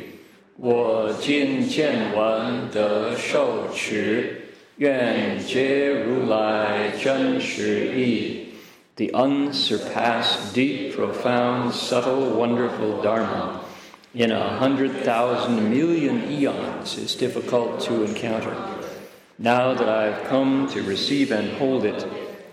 [0.58, 4.39] 我今见闻得受持
[4.79, 8.47] 愿解如来真实义。
[8.97, 13.61] The unsurpassed, deep, profound, subtle, wonderful Dharma
[14.15, 18.55] in a hundred thousand million eons is difficult to encounter.
[19.39, 22.07] Now that I've come to receive and hold it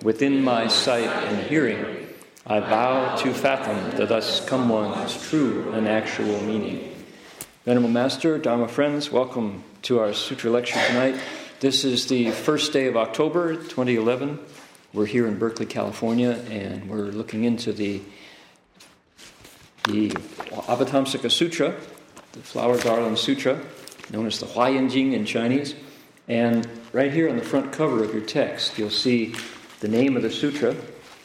[0.03, 2.08] within my sight and hearing,
[2.47, 6.91] I vow to fathom the thus come one's true and actual meaning.
[7.66, 11.16] Venerable Master, Dharma friends, welcome to our Sutra lecture tonight.
[11.58, 14.38] This is the first day of October 2011.
[14.92, 18.02] We're here in Berkeley, California, and we're looking into the,
[19.88, 21.74] the Avatamsaka Sutra,
[22.32, 23.58] the Flower Garland Sutra,
[24.10, 25.74] known as the Huayan Jing in Chinese.
[26.28, 29.34] And right here on the front cover of your text, you'll see
[29.80, 30.77] the name of the sutra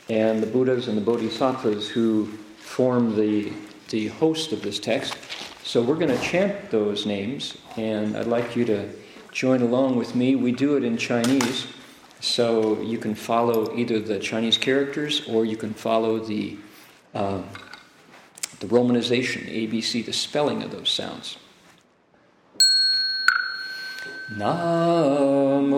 [0.10, 3.52] and the Buddhas and the Bodhisattvas who form the,
[3.90, 5.18] the host of this text.
[5.64, 9.01] So we're going to chant those names, and I'd like you to
[9.32, 10.36] join along with me.
[10.36, 11.68] We do it in Chinese,
[12.20, 16.58] so you can follow either the Chinese characters or you can follow the,
[17.14, 17.42] uh,
[18.60, 21.38] the romanization, ABC, the spelling of those sounds.
[24.38, 25.72] Namo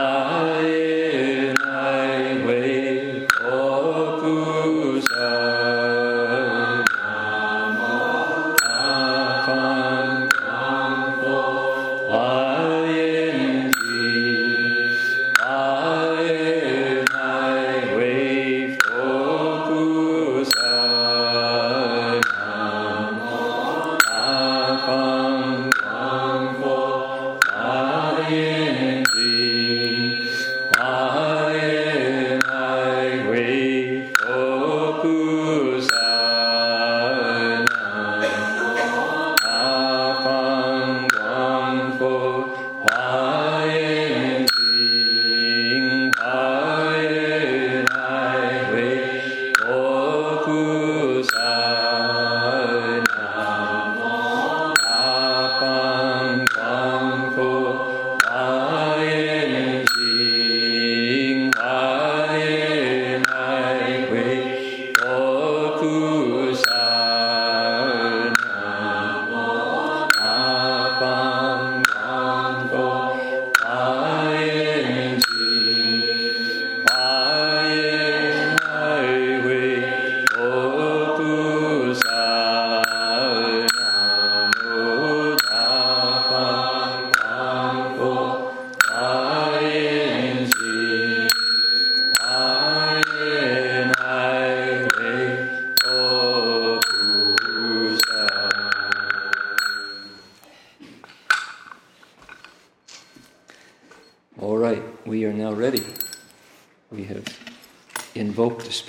[0.00, 0.39] Bayan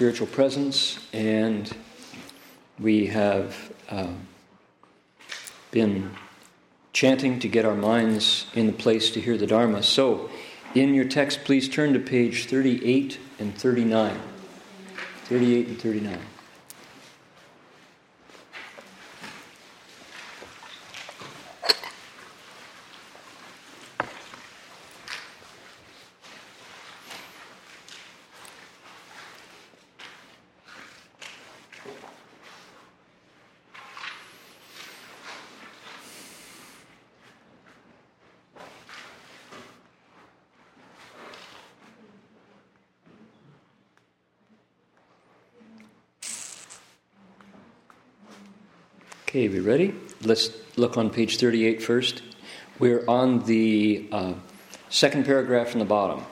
[0.01, 1.77] spiritual presence and
[2.80, 4.25] we have um,
[5.69, 6.09] been
[6.92, 9.83] chanting to get our minds in the place to hear the Dharma.
[9.83, 10.31] So,
[10.74, 14.19] in your text, please turn to page 38 and 39.
[15.25, 16.18] 38 and 39.
[49.41, 49.95] Okay, we ready?
[50.21, 52.21] Let's look on page 38 first.
[52.77, 54.33] We're on the uh,
[54.89, 56.23] second paragraph from the bottom.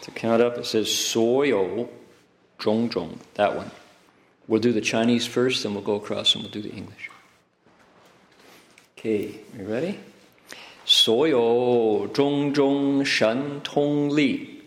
[0.00, 1.88] To count up, it says soyo
[2.58, 3.70] zhong zhong, that one.
[4.48, 7.08] We'll do the Chinese first, then we'll go across and we'll do the English.
[8.98, 10.00] Okay, you ready?
[10.84, 14.60] Soyo zhong zhong shan tong li.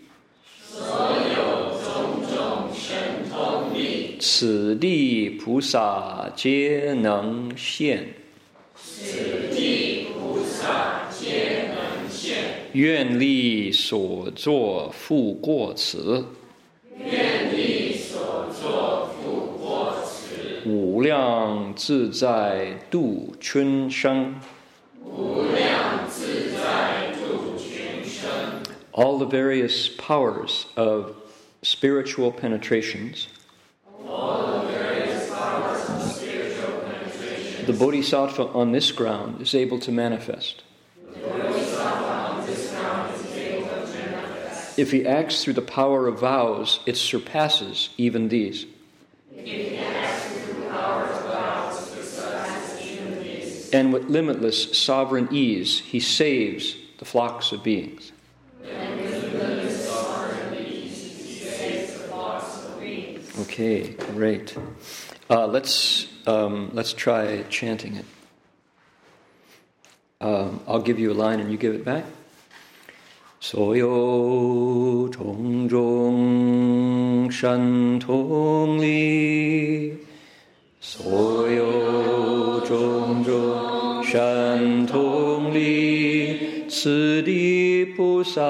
[4.29, 8.13] 此地菩萨皆能现。
[8.75, 12.35] 此地菩萨皆能现。
[12.73, 16.25] 愿力所作复过此。
[16.99, 20.69] 愿力所作复过此。
[20.69, 24.35] 无量自在度春生。
[25.05, 28.29] 无量自在度群生。
[28.91, 31.13] All the various powers of
[31.63, 33.27] spiritual penetrations.
[37.67, 40.63] The bodhisattva on this ground is able to manifest.
[44.77, 48.65] If he acts through the power of vows, it surpasses even these.
[53.73, 58.13] And with limitless sovereign ease, he saves the flocks of beings.
[63.41, 64.55] Okay, great.
[65.29, 68.04] Uh, let's um, let's try chanting it.
[70.20, 72.04] Um, I'll give you a line and you give it back.
[73.40, 79.96] 所有种种神通力，
[80.80, 88.40] 所有种种神通力，此地菩萨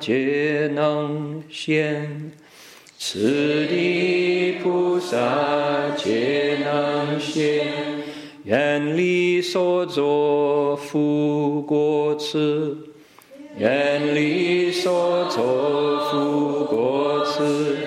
[0.00, 2.32] 皆能现。
[2.96, 4.23] 此地菩
[5.05, 7.67] 萨皆能现，
[8.43, 12.75] 愿力所作复过此，
[13.59, 17.77] 愿力所作复过此，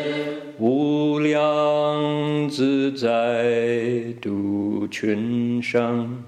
[0.60, 6.22] 无量自在度群生，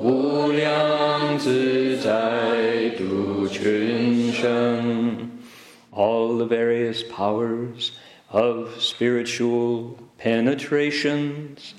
[0.00, 5.30] 无量自在度群生。
[5.94, 7.92] all the various powers
[8.32, 11.74] of spiritual penetrations,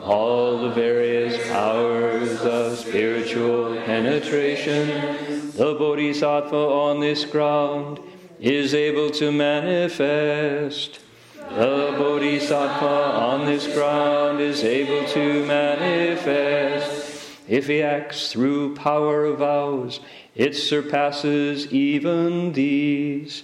[0.00, 8.00] all the various powers of spiritual penetration, the Bodhisattva on this ground
[8.40, 11.00] is able to manifest.
[11.36, 17.28] The Bodhisattva on this ground is able to manifest.
[17.46, 20.00] If he acts through power of vows,
[20.34, 23.42] it surpasses even these.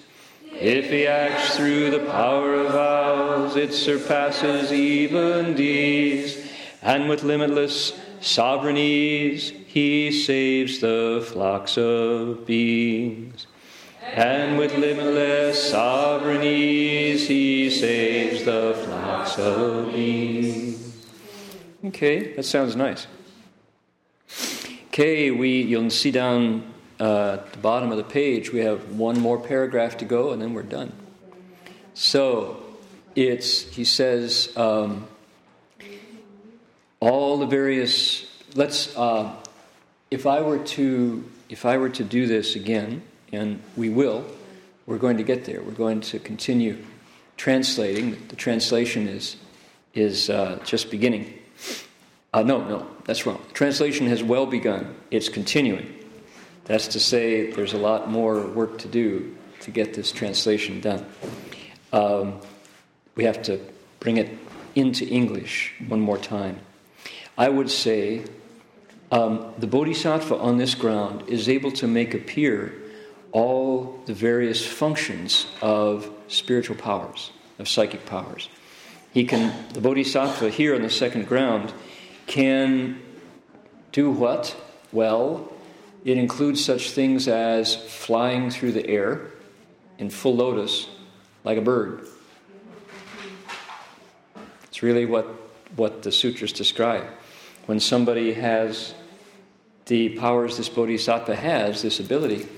[0.60, 6.50] If he acts through the power of vows, it surpasses even these.
[6.82, 13.46] And with limitless sovereign ease, he saves the flocks of beings.
[14.02, 21.06] And with limitless sovereign ease, he saves the flocks of beings.
[21.84, 23.06] Okay, that sounds nice.
[24.88, 29.20] Okay, we you'll see down uh, at the bottom of the page, we have one
[29.20, 30.92] more paragraph to go, and then we're done.
[31.94, 32.62] So,
[33.14, 35.06] it's he says um,
[37.00, 38.26] all the various.
[38.54, 38.96] Let's.
[38.96, 39.34] Uh,
[40.10, 43.02] if I were to if I were to do this again,
[43.32, 44.24] and we will,
[44.86, 45.62] we're going to get there.
[45.62, 46.78] We're going to continue
[47.36, 48.26] translating.
[48.28, 49.36] The translation is
[49.94, 51.34] is uh, just beginning.
[52.32, 53.42] Uh, no, no, that's wrong.
[53.52, 54.94] Translation has well begun.
[55.10, 55.97] It's continuing.
[56.68, 61.04] That's to say, there's a lot more work to do to get this translation done.
[61.92, 62.40] Um,
[63.16, 63.58] we have to
[64.00, 64.30] bring it
[64.74, 66.60] into English one more time.
[67.36, 68.24] I would say
[69.10, 72.74] um, the Bodhisattva on this ground is able to make appear
[73.32, 78.48] all the various functions of spiritual powers, of psychic powers.
[79.14, 81.72] He can, the Bodhisattva here on the second ground,
[82.26, 83.00] can
[83.92, 84.54] do what?
[84.92, 85.50] Well,
[86.08, 89.26] it includes such things as flying through the air
[89.98, 90.88] in full lotus
[91.44, 92.08] like a bird.
[94.64, 95.26] It's really what,
[95.76, 97.04] what the sutras describe.
[97.66, 98.94] When somebody has
[99.84, 102.48] the powers this bodhisattva has, this ability,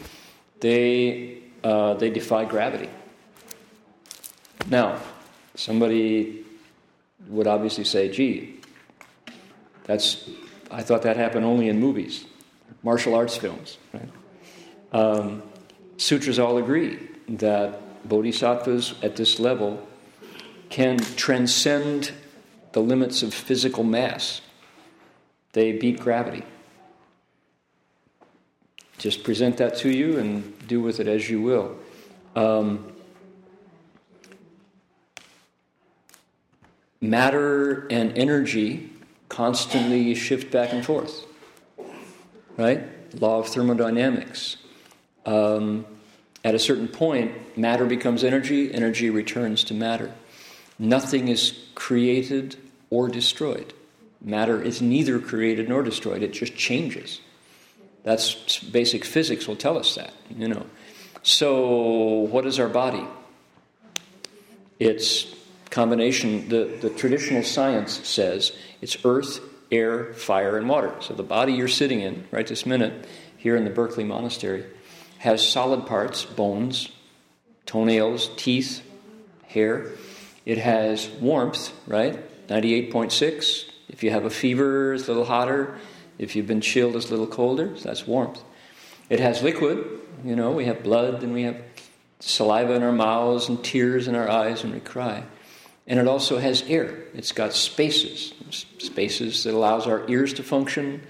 [0.61, 2.89] they, uh, they defy gravity.
[4.69, 5.01] Now,
[5.57, 6.45] somebody
[7.27, 8.61] would obviously say, gee,
[9.83, 10.31] that's,
[10.71, 12.27] I thought that happened only in movies
[12.83, 13.79] martial arts films.
[13.93, 14.09] Right?
[14.93, 15.43] Um,
[15.97, 19.87] sutras all agree that bodhisattvas at this level
[20.69, 22.13] can transcend
[22.73, 24.41] the limits of physical mass.
[25.53, 26.45] They beat gravity.
[28.99, 31.77] Just present that to you and do with it as you will.
[32.37, 32.93] Um,
[37.01, 38.91] matter and energy
[39.29, 41.25] constantly shift back and forth.
[42.61, 42.83] Right?
[43.19, 44.59] Law of thermodynamics.
[45.25, 45.87] Um,
[46.45, 50.13] at a certain point, matter becomes energy, energy returns to matter.
[50.79, 52.57] Nothing is created
[52.91, 53.73] or destroyed.
[54.21, 57.23] Matter is neither created nor destroyed, it just changes.
[58.03, 60.67] That's basic physics will tell us that, you know.
[61.23, 63.07] So, what is our body?
[64.79, 65.35] It's
[65.71, 68.53] combination, the, the traditional science says
[68.83, 69.41] it's earth,
[69.71, 70.95] air, fire, and water.
[71.01, 74.65] So the body you're sitting in right this minute here in the Berkeley Monastery
[75.19, 76.91] has solid parts, bones,
[77.67, 78.83] toenails, teeth,
[79.47, 79.93] hair.
[80.47, 82.19] It has warmth, right?
[82.49, 83.67] 98.6.
[83.89, 85.77] If you have a fever, it's a little hotter.
[86.19, 87.77] If you've been chilled, it's a little colder.
[87.77, 88.43] So that's warmth.
[89.09, 89.87] It has liquid.
[90.25, 91.63] You know, we have blood and we have
[92.21, 95.25] saliva in our mouths and tears in our eyes when we cry.
[95.91, 96.99] And it also has air.
[97.15, 98.33] It's got spaces,
[98.79, 101.03] spaces that allows our ears to function,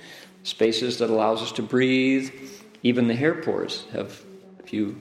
[0.43, 2.33] spaces that allows us to breathe.
[2.83, 4.25] Even the hair pores have,
[4.65, 4.99] if you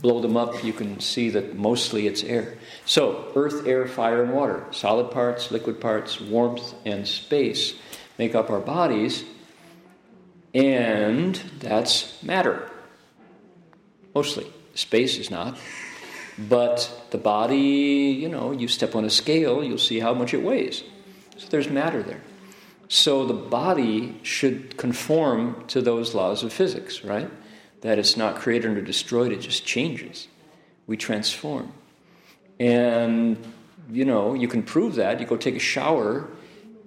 [0.00, 2.56] blow them up, you can see that mostly it's air.
[2.86, 7.74] So, earth, air, fire, and water, solid parts, liquid parts, warmth, and space
[8.16, 9.22] make up our bodies,
[10.54, 12.70] and that's matter.
[14.14, 14.50] Mostly.
[14.74, 15.58] Space is not.
[16.36, 20.42] But the body, you know, you step on a scale, you'll see how much it
[20.42, 20.82] weighs.
[21.36, 22.20] So there's matter there.
[22.88, 27.30] So the body should conform to those laws of physics, right?
[27.80, 30.28] That it's not created or destroyed, it just changes.
[30.86, 31.72] We transform.
[32.60, 33.36] And,
[33.90, 35.20] you know, you can prove that.
[35.20, 36.28] You go take a shower,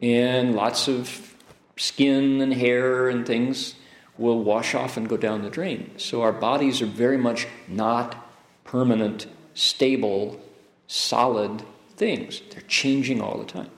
[0.02, 1.36] and lots of
[1.76, 3.76] skin and hair and things
[4.18, 5.92] will wash off and go down the drain.
[5.98, 8.16] So our bodies are very much not
[8.64, 9.28] permanent
[9.58, 10.40] stable,
[10.86, 11.64] solid
[11.96, 12.42] things.
[12.52, 13.72] They're changing all the time.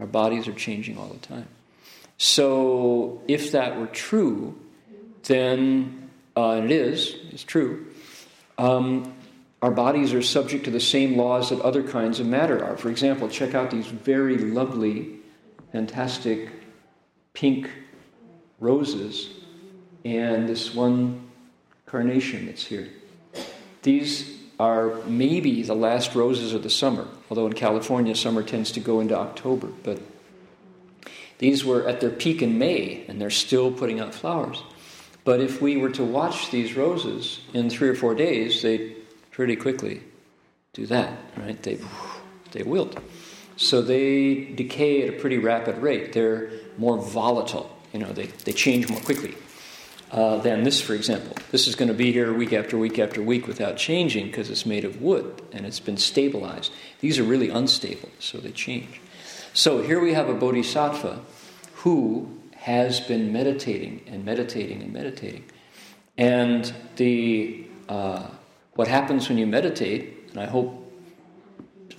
[0.00, 1.48] Our bodies are changing all the time.
[2.16, 4.58] So, if that were true,
[5.24, 7.86] then, uh, and it is, it's true,
[8.58, 9.14] um,
[9.60, 12.76] our bodies are subject to the same laws that other kinds of matter are.
[12.76, 15.18] For example, check out these very lovely,
[15.72, 16.48] fantastic
[17.34, 17.70] pink
[18.60, 19.30] roses
[20.04, 21.30] and this one
[21.86, 22.88] carnation that's here.
[23.82, 28.80] These are maybe the last roses of the summer, although in California, summer tends to
[28.80, 29.68] go into October.
[29.82, 30.00] But
[31.38, 34.62] these were at their peak in May, and they're still putting out flowers.
[35.24, 38.96] But if we were to watch these roses in three or four days, they
[39.30, 40.02] pretty quickly
[40.72, 41.60] do that, right?
[41.62, 41.78] They,
[42.52, 42.98] they wilt.
[43.56, 46.12] So they decay at a pretty rapid rate.
[46.12, 49.34] They're more volatile, you know, they, they change more quickly
[50.12, 51.34] uh, than this, for example.
[51.50, 54.66] This is going to be here week after week after week without changing because it's
[54.66, 56.70] made of wood and it's been stabilized.
[57.00, 59.00] These are really unstable, so they change.
[59.54, 61.20] So here we have a bodhisattva
[61.76, 65.44] who has been meditating and meditating and meditating.
[66.18, 68.28] And the, uh,
[68.74, 70.78] what happens when you meditate, and I hope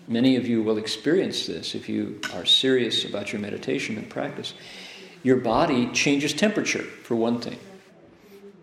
[0.07, 4.53] many of you will experience this if you are serious about your meditation and practice,
[5.23, 7.57] your body changes temperature, for one thing.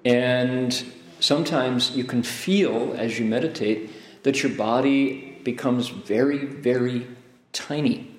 [0.05, 0.85] And
[1.21, 3.91] sometimes you can feel as you meditate
[4.23, 7.07] that your body becomes very, very
[7.53, 8.11] tiny.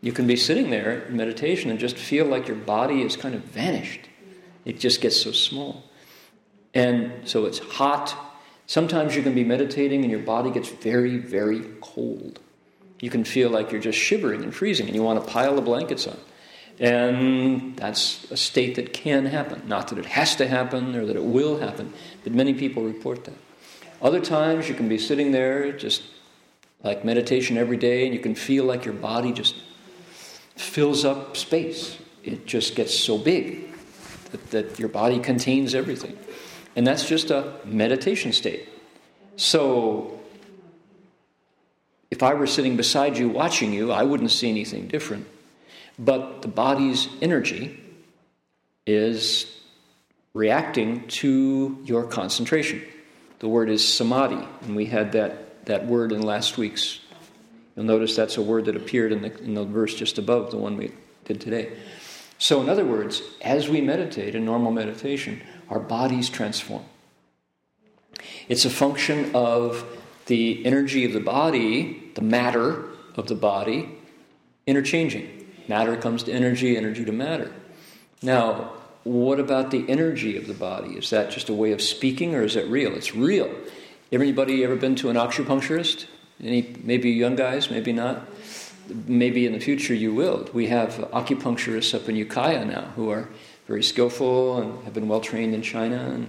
[0.00, 3.34] You can be sitting there in meditation and just feel like your body is kind
[3.34, 4.00] of vanished.
[4.64, 5.84] It just gets so small.
[6.74, 8.14] And so it's hot.
[8.66, 12.40] Sometimes you can be meditating and your body gets very, very cold.
[13.00, 15.62] You can feel like you're just shivering and freezing and you want to pile the
[15.62, 16.18] blankets on.
[16.80, 19.62] And that's a state that can happen.
[19.66, 21.92] Not that it has to happen or that it will happen,
[22.24, 23.38] but many people report that.
[24.02, 26.02] Other times you can be sitting there just
[26.82, 29.54] like meditation every day and you can feel like your body just
[30.56, 31.98] fills up space.
[32.22, 33.68] It just gets so big
[34.30, 36.18] that, that your body contains everything.
[36.76, 38.68] And that's just a meditation state.
[39.36, 40.20] So
[42.10, 45.26] if I were sitting beside you watching you, I wouldn't see anything different.
[45.98, 47.80] But the body's energy
[48.86, 49.46] is
[50.32, 52.82] reacting to your concentration.
[53.38, 57.00] The word is samadhi, and we had that, that word in last week's.
[57.76, 60.56] You'll notice that's a word that appeared in the, in the verse just above the
[60.56, 60.92] one we
[61.24, 61.72] did today.
[62.38, 66.84] So, in other words, as we meditate in normal meditation, our bodies transform.
[68.48, 69.84] It's a function of
[70.26, 72.84] the energy of the body, the matter
[73.16, 73.98] of the body,
[74.66, 75.43] interchanging.
[75.68, 77.52] Matter comes to energy, energy to matter.
[78.22, 78.72] Now,
[79.04, 80.94] what about the energy of the body?
[80.94, 82.94] Is that just a way of speaking or is it real?
[82.94, 83.54] It's real.
[84.10, 86.06] Everybody ever been to an acupuncturist?
[86.42, 88.26] Any, maybe young guys, maybe not.
[89.06, 90.48] Maybe in the future you will.
[90.52, 93.28] We have acupuncturists up in Ukiah now who are
[93.66, 95.96] very skillful and have been well trained in China.
[95.96, 96.28] And,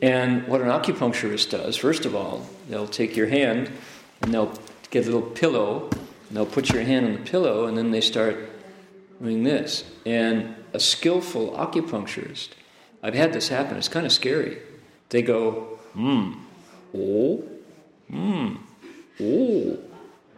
[0.00, 3.70] and what an acupuncturist does, first of all, they'll take your hand
[4.22, 4.58] and they'll
[4.90, 5.90] get a little pillow
[6.28, 8.36] and they'll put your hand on the pillow and then they start
[9.20, 9.84] doing this.
[10.06, 12.50] And a skillful acupuncturist,
[13.02, 14.58] I've had this happen, it's kind of scary.
[15.10, 16.32] They go, hmm,
[16.94, 17.44] oh,
[18.10, 18.56] hmm,
[19.20, 19.78] oh,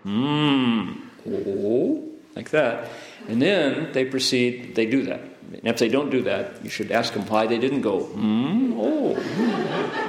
[0.02, 0.92] hmm,
[1.28, 2.90] oh, like that.
[3.28, 5.20] And then they proceed, they do that.
[5.52, 8.74] And if they don't do that, you should ask them why they didn't go, hmm,
[8.78, 9.14] oh.
[9.14, 10.06] Hmm.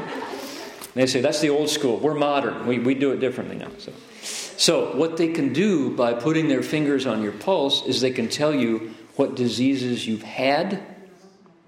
[0.97, 1.97] They say, that's the old school.
[1.97, 2.65] We're modern.
[2.65, 3.69] We, we do it differently now.
[3.77, 3.93] So.
[4.57, 8.27] So, what they can do by putting their fingers on your pulse is they can
[8.27, 10.83] tell you what diseases you've had,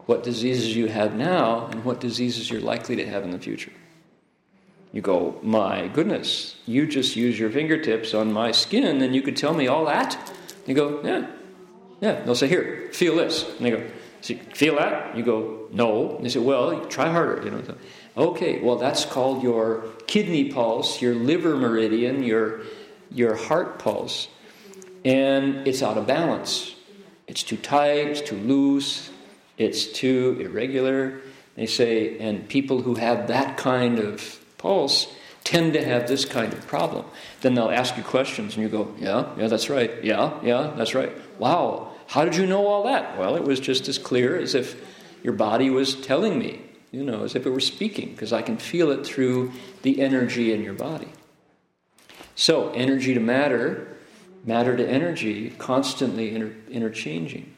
[0.07, 3.71] what diseases you have now, and what diseases you're likely to have in the future.
[4.91, 9.37] You go, my goodness, you just use your fingertips on my skin and you could
[9.37, 10.17] tell me all that?
[10.65, 11.27] You go, yeah,
[12.01, 12.23] yeah.
[12.23, 13.47] They'll say, here, feel this.
[13.57, 13.87] And they go,
[14.55, 15.15] feel that?
[15.15, 16.15] You go, no.
[16.15, 17.43] And they say, well, try harder.
[17.45, 17.63] You know.
[18.17, 22.61] Okay, well, that's called your kidney pulse, your liver meridian, your,
[23.11, 24.27] your heart pulse.
[25.05, 26.75] And it's out of balance.
[27.27, 29.09] It's too tight, it's too loose,
[29.57, 31.21] it's too irregular.
[31.55, 35.13] They say, and people who have that kind of pulse
[35.43, 37.05] tend to have this kind of problem.
[37.41, 39.91] Then they'll ask you questions and you go, Yeah, yeah, that's right.
[40.03, 41.11] Yeah, yeah, that's right.
[41.37, 43.17] Wow, how did you know all that?
[43.17, 44.81] Well, it was just as clear as if
[45.23, 48.57] your body was telling me, you know, as if it were speaking, because I can
[48.57, 49.51] feel it through
[49.83, 51.09] the energy in your body.
[52.39, 53.97] So, energy to matter,
[54.45, 57.53] matter to energy, constantly inter- interchanging.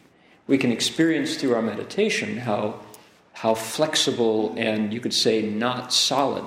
[0.47, 2.79] We can experience through our meditation how,
[3.33, 6.45] how flexible and you could say not solid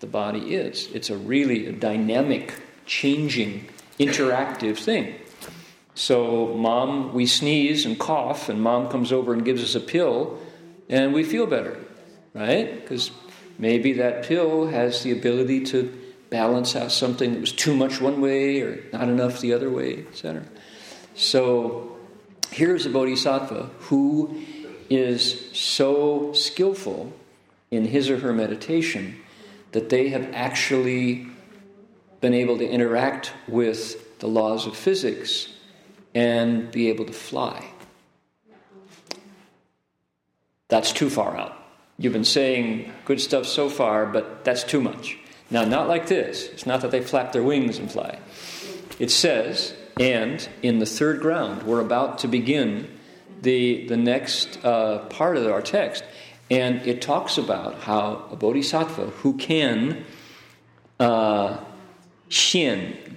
[0.00, 0.86] the body is.
[0.92, 2.52] It's a really a dynamic,
[2.84, 5.14] changing, interactive thing.
[5.94, 10.38] So, mom, we sneeze and cough, and mom comes over and gives us a pill,
[10.90, 11.78] and we feel better,
[12.34, 12.82] right?
[12.82, 13.10] Because
[13.58, 16.01] maybe that pill has the ability to
[16.32, 20.06] balance out something that was too much one way or not enough the other way,
[20.08, 20.42] etc.
[21.14, 21.98] So,
[22.50, 24.42] here's a bodhisattva who
[24.88, 27.12] is so skillful
[27.70, 29.20] in his or her meditation
[29.72, 31.26] that they have actually
[32.22, 35.52] been able to interact with the laws of physics
[36.14, 37.66] and be able to fly.
[40.68, 41.58] That's too far out.
[41.98, 45.18] You've been saying good stuff so far, but that's too much.
[45.52, 46.48] Now, not like this.
[46.48, 48.18] It's not that they flap their wings and fly.
[48.98, 52.88] It says, and in the third ground, we're about to begin
[53.42, 56.04] the, the next uh, part of our text.
[56.50, 60.06] And it talks about how a bodhisattva who can
[60.98, 61.58] xian uh,
[62.30, 63.08] shen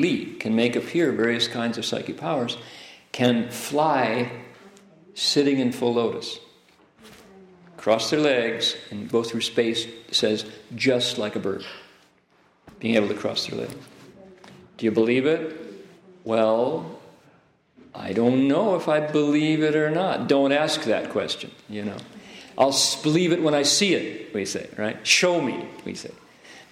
[0.00, 2.58] li, can make appear various kinds of psychic powers,
[3.12, 4.30] can fly
[5.14, 6.40] sitting in full lotus.
[7.80, 11.64] Cross their legs and go through space, says, just like a bird.
[12.78, 13.74] Being able to cross their legs.
[14.76, 15.56] Do you believe it?
[16.22, 17.00] Well,
[17.94, 20.28] I don't know if I believe it or not.
[20.28, 21.96] Don't ask that question, you know.
[22.58, 25.06] I'll believe it when I see it, we say, right?
[25.06, 26.10] Show me, we say.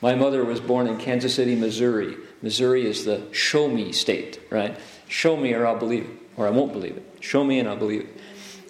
[0.03, 2.19] My mother was born in Kansas City, Missouri.
[2.43, 4.77] Missouri is the show me state, right?
[5.09, 7.17] Show me or I'll believe it, or I won't believe it.
[7.21, 8.21] Show me and I'll believe it.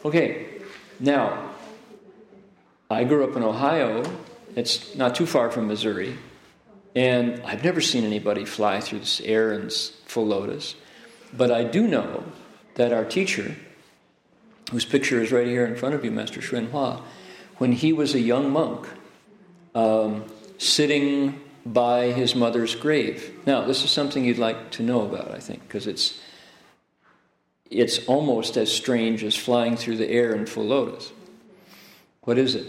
[0.04, 0.46] Okay,
[1.00, 1.47] now,
[2.90, 4.02] I grew up in Ohio.
[4.56, 6.16] It's not too far from Missouri.
[6.96, 9.70] And I've never seen anybody fly through this air in
[10.06, 10.74] full lotus.
[11.36, 12.24] But I do know
[12.76, 13.56] that our teacher,
[14.70, 17.02] whose picture is right here in front of you, Master Hsuan Hua,
[17.58, 18.88] when he was a young monk,
[19.74, 20.24] um,
[20.56, 23.38] sitting by his mother's grave.
[23.44, 26.18] Now, this is something you'd like to know about, I think, because it's
[27.70, 31.12] it's almost as strange as flying through the air in full lotus.
[32.28, 32.66] What is it?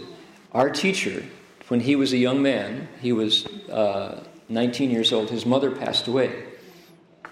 [0.52, 1.22] Our teacher,
[1.68, 6.08] when he was a young man, he was uh, 19 years old, his mother passed
[6.08, 6.44] away.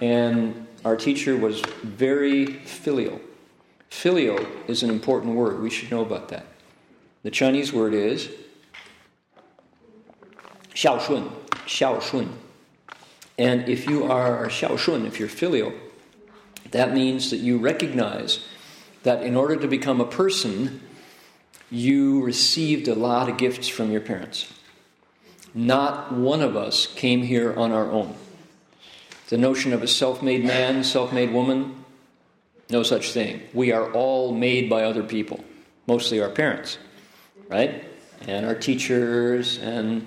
[0.03, 3.19] And our teacher was very filial.
[3.89, 5.63] Filial is an important word.
[5.63, 6.45] We should know about that.
[7.23, 8.29] The Chinese word is
[10.75, 11.31] xiaoshun,
[11.65, 12.29] xiaoshun.
[13.39, 15.73] And if you are xiaoshun, if you're filial,
[16.73, 18.45] that means that you recognize
[19.03, 20.83] that in order to become a person,
[21.71, 24.53] you received a lot of gifts from your parents.
[25.55, 28.15] Not one of us came here on our own.
[29.29, 31.85] The notion of a self made man, self made woman,
[32.71, 33.43] no such thing.
[33.53, 35.45] We are all made by other people,
[35.87, 36.79] mostly our parents,
[37.49, 37.85] right?
[38.27, 40.07] And our teachers, and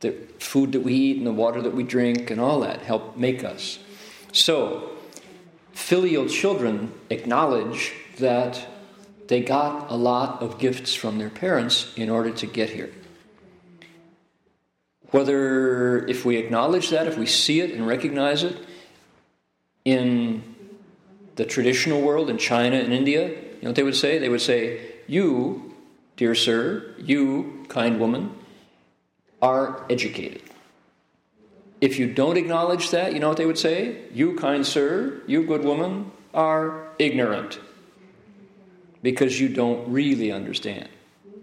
[0.00, 3.16] the food that we eat, and the water that we drink, and all that help
[3.16, 3.78] make us.
[4.32, 4.90] So,
[5.72, 8.66] filial children acknowledge that
[9.28, 12.92] they got a lot of gifts from their parents in order to get here.
[15.10, 18.56] Whether, if we acknowledge that, if we see it and recognize it
[19.84, 20.42] in
[21.36, 24.18] the traditional world, in China and India, you know what they would say?
[24.18, 25.74] They would say, You,
[26.16, 28.34] dear sir, you, kind woman,
[29.40, 30.42] are educated.
[31.80, 34.02] If you don't acknowledge that, you know what they would say?
[34.12, 37.60] You, kind sir, you, good woman, are ignorant.
[39.04, 40.88] Because you don't really understand.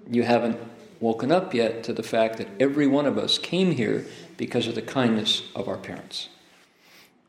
[0.10, 0.60] You haven't
[1.00, 4.74] woken up yet to the fact that every one of us came here because of
[4.74, 6.28] the kindness of our parents.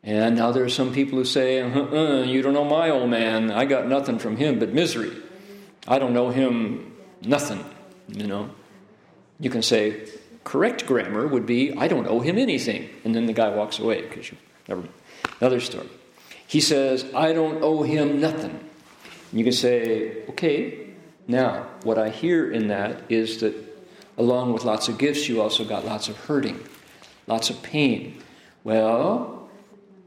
[0.02, 3.50] And now there are some people who say, uh-uh, You don't know my old man.
[3.50, 5.12] I got nothing from him but misery.
[5.86, 7.62] I don't know him nothing,
[8.08, 8.48] you know.
[9.38, 10.08] You can say,
[10.44, 12.88] correct grammar would be, I don't owe him anything.
[13.04, 14.88] And then the guy walks away because you never.
[15.42, 15.90] Another story.
[16.46, 18.70] He says, I don't owe him nothing.
[19.32, 20.88] You can say, okay,
[21.26, 23.54] now what I hear in that is that
[24.18, 26.60] along with lots of gifts, you also got lots of hurting,
[27.26, 28.22] lots of pain.
[28.62, 29.48] Well,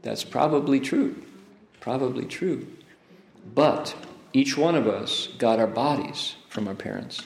[0.02, 1.22] that's probably true.
[1.80, 2.66] Probably true.
[3.54, 3.94] But
[4.32, 7.22] each one of us got our bodies from our parents.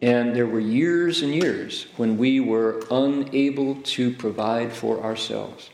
[0.00, 5.70] And there were years and years when we were unable to provide for ourselves.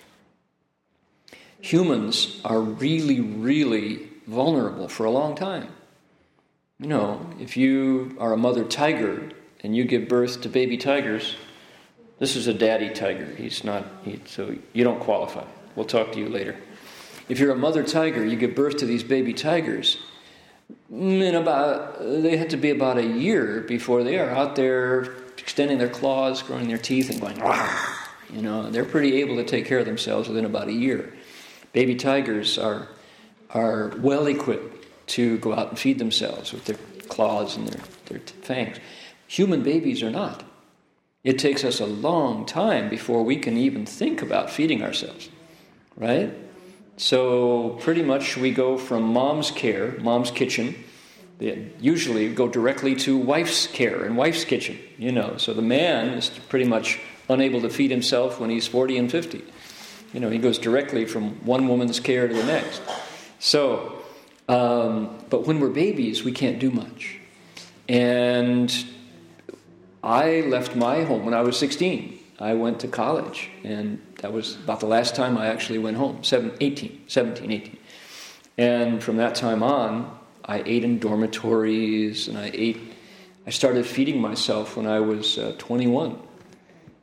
[1.61, 5.69] Humans are really, really vulnerable for a long time.
[6.79, 9.31] You know, if you are a mother tiger
[9.65, 11.35] and you give birth to baby tigers,
[12.19, 13.27] this is a daddy tiger.
[13.37, 15.45] He's not, he, so you don't qualify.
[15.75, 16.57] We'll talk to you later.
[17.29, 19.99] If you're a mother tiger, you give birth to these baby tigers,
[20.93, 25.15] mm, in about they have to be about a year before they are out there
[25.37, 27.37] extending their claws, growing their teeth, and going.
[28.33, 31.15] You know, they're pretty able to take care of themselves within about a year.
[31.73, 32.89] Baby tigers are
[33.51, 36.77] are well equipped to go out and feed themselves with their
[37.09, 38.79] claws and their, their fangs.
[39.27, 40.45] Human babies are not.
[41.25, 45.29] It takes us a long time before we can even think about feeding ourselves,
[45.97, 46.33] right?
[46.97, 50.85] So, pretty much we go from mom's care, mom's kitchen,
[51.39, 55.37] they usually go directly to wife's care and wife's kitchen, you know.
[55.37, 59.45] So the man is pretty much unable to feed himself when he's 40 and 50.
[60.13, 62.83] You know, he goes directly from one woman's care to the next.
[63.39, 64.03] So,
[64.49, 67.19] um, but when we're babies, we can't do much.
[67.89, 68.73] And
[70.03, 72.19] I left my home when I was 16.
[72.41, 76.23] I went to college, and that was about the last time I actually went home,
[76.23, 77.77] seven, 18, 17, 18.
[78.57, 82.79] And from that time on, I ate in dormitories, and I ate,
[83.47, 86.19] I started feeding myself when I was uh, 21.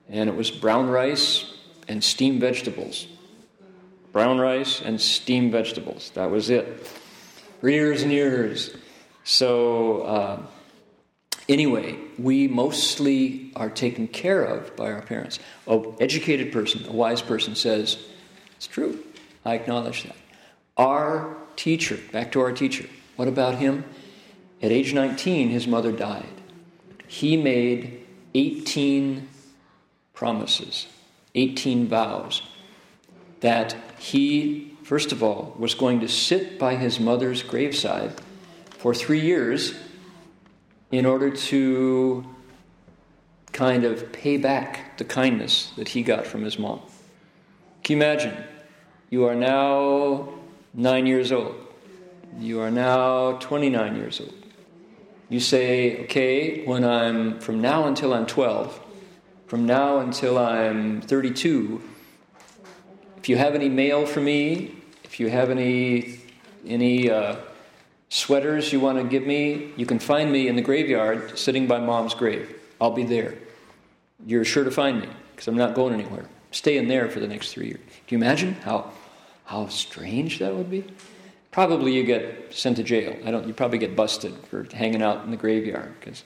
[0.09, 1.53] And it was brown rice
[1.87, 3.07] and steamed vegetables.
[4.15, 6.11] Brown rice and steamed vegetables.
[6.11, 6.87] That was it.
[7.59, 8.73] For years and years.
[9.25, 10.41] So, uh,
[11.49, 15.37] Anyway, we mostly are taken care of by our parents.
[15.67, 17.97] An educated person, a wise person says,
[18.55, 19.03] It's true.
[19.43, 20.15] I acknowledge that.
[20.77, 23.83] Our teacher, back to our teacher, what about him?
[24.61, 26.25] At age 19, his mother died.
[27.05, 29.27] He made 18
[30.13, 30.87] promises,
[31.35, 32.41] 18 vows
[33.41, 38.13] that he, first of all, was going to sit by his mother's graveside
[38.77, 39.73] for three years
[40.91, 42.25] in order to
[43.51, 46.81] kind of pay back the kindness that he got from his mom.
[47.83, 48.43] Can you imagine?
[49.09, 50.29] You are now
[50.73, 51.55] nine years old.
[52.39, 54.33] You are now 29 years old.
[55.29, 58.79] You say, okay, when I'm from now until I'm 12,
[59.47, 61.81] from now until I'm 32,
[63.25, 64.71] if you have any mail for me,
[65.03, 66.19] if you have any
[66.67, 67.37] any uh,
[68.07, 71.79] sweaters you want to give me, you can find me in the graveyard sitting by
[71.79, 72.55] mom's grave.
[72.79, 73.33] I'll be there.
[74.27, 76.27] You're sure to find me because I'm not going anywhere.
[76.51, 77.79] Stay in there for the next three years.
[78.05, 78.91] Can you imagine how,
[79.45, 80.83] how strange that would be?
[81.49, 83.17] Probably you get sent to jail.
[83.25, 83.47] I don't.
[83.47, 86.23] You probably get busted for hanging out in the graveyard because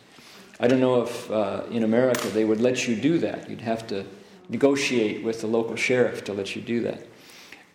[0.59, 3.49] I don't know if uh, in America they would let you do that.
[3.49, 4.05] You'd have to
[4.49, 7.05] negotiate with the local sheriff to let you do that.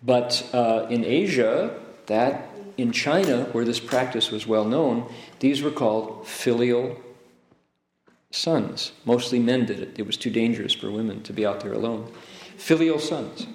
[0.02, 5.70] But uh, in Asia, that in China, where this practice was well known, these were
[5.70, 7.00] called filial
[8.30, 8.92] sons.
[9.04, 9.98] Mostly men did it.
[9.98, 12.12] It was too dangerous for women to be out there alone.
[12.56, 13.46] Filial sons.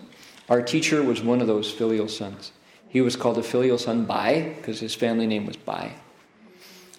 [0.49, 2.51] Our teacher was one of those filial sons.
[2.87, 5.93] He was called a filial son Bai because his family name was Bai.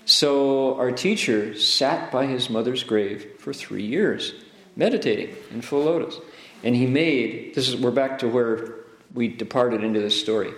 [0.05, 4.35] So our teacher sat by his mother's grave for three years,
[4.80, 6.20] meditating in full lotus.
[6.64, 8.76] And he made, this is, we're back to where
[9.14, 10.54] we departed into this story.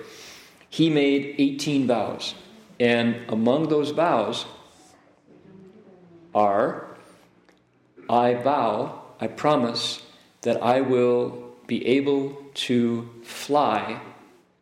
[0.70, 2.36] He made 18 vows.
[2.80, 4.46] And among those vows
[6.34, 6.88] are
[8.10, 10.02] I vow, I promise
[10.42, 14.00] that I will be able to fly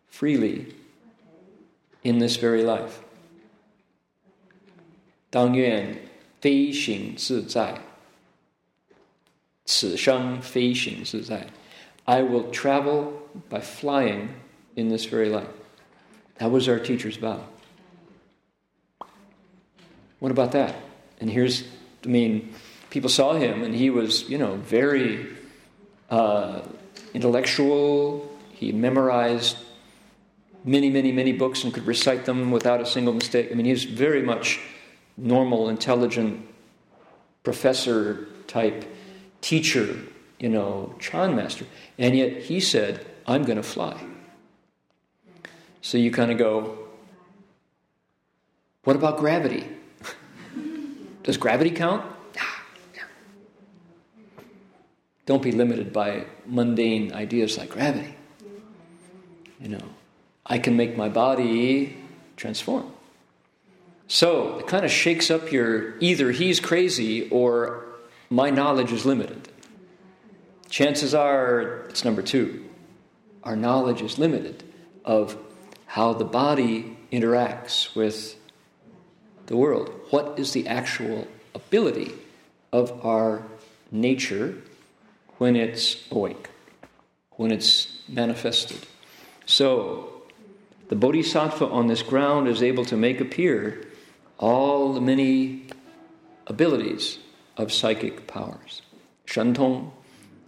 [0.08, 0.74] freely
[2.04, 3.02] in this very life.
[5.30, 5.98] 当愿
[6.40, 7.82] 飞行自在，
[9.70, 11.48] 此生飞行自在。
[12.06, 13.14] I will travel
[13.50, 14.30] by flying
[14.76, 15.48] in this very life.
[16.38, 17.40] That was our teacher's vow.
[20.20, 20.76] What about that?
[21.20, 21.64] And here's,
[22.04, 22.54] I mean,
[22.90, 25.28] people saw him and he was, you know, very
[26.10, 26.62] uh,
[27.14, 28.30] intellectual.
[28.52, 29.58] He memorized
[30.64, 33.50] many, many, many books and could recite them without a single mistake.
[33.52, 34.60] I mean, he was very much
[35.18, 36.46] normal, intelligent,
[37.44, 38.86] professor type
[39.41, 39.97] teacher,
[40.39, 41.67] you know, Chan master.
[41.99, 44.03] And yet he said, I'm going to fly.
[45.83, 46.79] So you kind of go,
[48.85, 49.67] what about gravity?
[51.23, 52.05] Does gravity count?
[55.27, 58.17] Don't be limited by mundane ideas like gravity.
[59.61, 59.85] You know,
[60.45, 61.97] I can make my body
[62.37, 62.91] transform.
[64.09, 67.85] So it kind of shakes up your either he's crazy or
[68.31, 69.49] my knowledge is limited.
[70.69, 72.65] Chances are it's number two.
[73.43, 74.63] Our knowledge is limited
[75.05, 75.37] of
[75.87, 78.37] how the body interacts with
[79.47, 79.91] the world.
[80.11, 82.13] What is the actual ability
[82.73, 83.43] of our
[83.91, 84.55] nature
[85.39, 86.49] when it's awake,
[87.33, 88.87] when it's manifested?
[89.47, 90.23] So,
[90.89, 93.89] the bodhisattva on this ground is able to make appear
[94.39, 95.67] all the many
[96.47, 97.19] abilities
[97.57, 98.83] of psychic powers.
[99.27, 99.91] Shantong,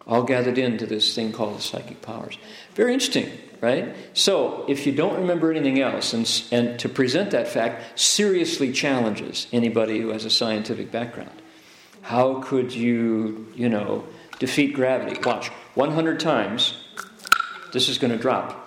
[0.07, 2.39] all gathered into this thing called psychic powers.
[2.75, 3.95] Very interesting, right?
[4.15, 9.47] So, if you don't remember anything else, and, and to present that fact seriously challenges
[9.53, 11.43] anybody who has a scientific background.
[12.03, 14.05] How could you, you know,
[14.41, 15.21] defeat gravity?
[15.25, 16.83] Watch, 100 times,
[17.73, 18.59] this is going to drop.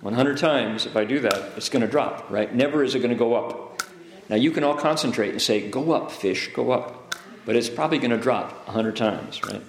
[0.00, 2.52] 100 times, if I do that, it's going to drop, right?
[2.52, 3.82] Never is it going to go up.
[4.28, 7.03] Now, you can all concentrate and say, go up, fish, go up.
[7.44, 9.62] But it's probably going to drop 100 times, right?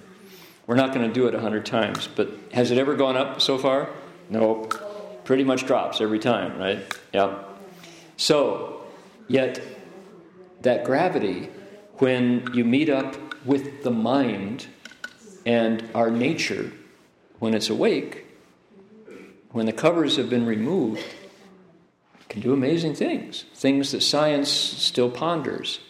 [0.66, 3.58] We're not going to do it 100 times, but has it ever gone up so
[3.58, 3.90] far?
[4.28, 4.68] No.
[5.24, 6.78] Pretty much drops every time, right?
[7.12, 7.42] Yeah.
[8.16, 8.84] So,
[9.28, 9.60] yet,
[10.62, 11.50] that gravity,
[11.98, 14.66] when you meet up with the mind
[15.44, 16.72] and our nature,
[17.38, 18.26] when it's awake,
[19.50, 21.04] when the covers have been removed,
[22.28, 25.80] can do amazing things, things that science still ponders.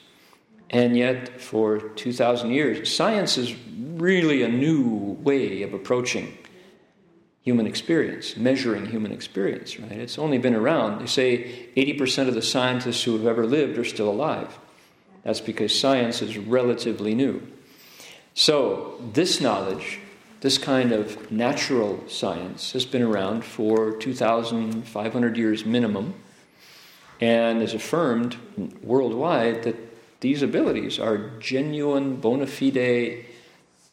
[0.71, 6.37] And yet, for 2,000 years, science is really a new way of approaching
[7.43, 9.93] human experience, measuring human experience, right?
[9.93, 11.01] It's only been around.
[11.01, 14.59] They say 80% of the scientists who have ever lived are still alive.
[15.23, 17.47] That's because science is relatively new.
[18.35, 20.01] So, this knowledge,
[20.41, 26.15] this kind of natural science, has been around for 2,500 years minimum
[27.21, 28.37] and is affirmed
[28.83, 29.77] worldwide that
[30.21, 33.25] these abilities are genuine, bona fide,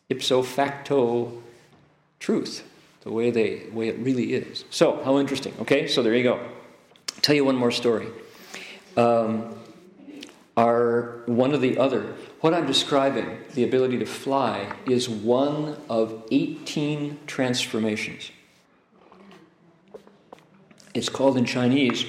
[0.10, 1.42] ipso facto
[2.20, 2.68] truth,
[3.02, 4.66] the way they way it really is.
[4.70, 5.54] So, how interesting.
[5.62, 6.36] Okay, so there you go.
[6.36, 8.08] I'll tell you one more story.
[8.96, 9.56] Um,
[10.56, 12.16] are one of the other.
[12.42, 18.32] What I'm describing, the ability to fly, is one of 18 transformations.
[20.94, 22.06] It's called in Chinese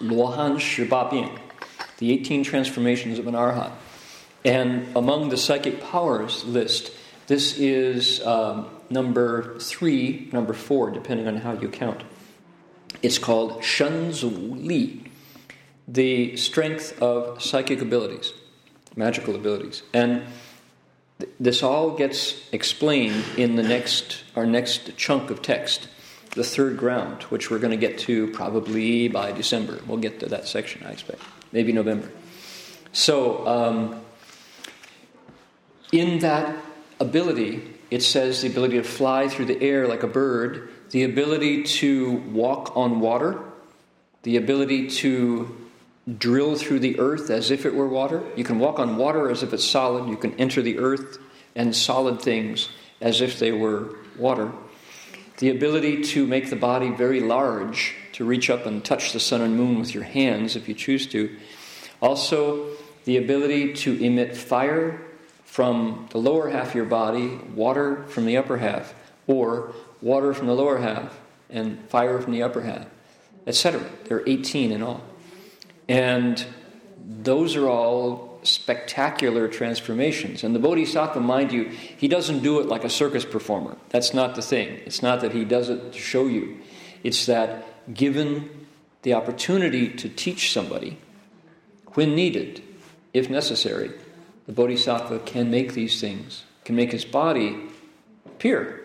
[0.00, 0.56] Luohan
[0.88, 1.38] Bian,
[1.98, 3.72] the 18 transformations of an arhat.
[4.44, 6.92] And among the psychic powers list,
[7.26, 12.02] this is um, number three, number four, depending on how you count.
[13.02, 15.04] It's called Shenzu Li,
[15.88, 18.32] the strength of psychic abilities,
[18.94, 19.82] magical abilities.
[19.92, 20.22] And
[21.18, 25.88] th- this all gets explained in the next, our next chunk of text
[26.36, 29.80] the third ground, which we're going to get to probably by December.
[29.86, 31.22] We'll get to that section, I expect,
[31.56, 32.10] maybe November.
[32.92, 34.02] So, um,
[35.90, 36.54] in that
[37.00, 41.62] ability, it says the ability to fly through the air like a bird, the ability
[41.80, 43.42] to walk on water,
[44.22, 45.56] the ability to
[46.18, 48.22] drill through the earth as if it were water.
[48.36, 50.10] You can walk on water as if it's solid.
[50.10, 51.16] You can enter the earth
[51.54, 52.68] and solid things
[53.00, 54.52] as if they were water
[55.38, 59.42] the ability to make the body very large, to reach up and touch the sun
[59.42, 61.36] and moon with your hands if you choose to.
[62.00, 62.66] Also,
[63.04, 65.02] the ability to emit fire
[65.44, 68.94] from the lower half of your body, water from the upper half,
[69.26, 71.18] or water from the lower half
[71.50, 72.86] and fire from the upper half,
[73.46, 73.84] etc.
[74.04, 75.02] There are 18 in all.
[75.86, 76.42] And
[77.06, 80.42] those are all spectacular transformations.
[80.42, 83.76] And the Bodhisattva, mind you, he doesn't do it like a circus performer.
[83.90, 84.80] That's not the thing.
[84.86, 86.56] It's not that he does it to show you.
[87.04, 88.66] It's that given
[89.02, 90.98] the opportunity to teach somebody,
[91.94, 92.62] when needed,
[93.14, 93.92] if necessary,
[94.46, 97.56] the Bodhisattva can make these things, can make his body
[98.24, 98.80] appear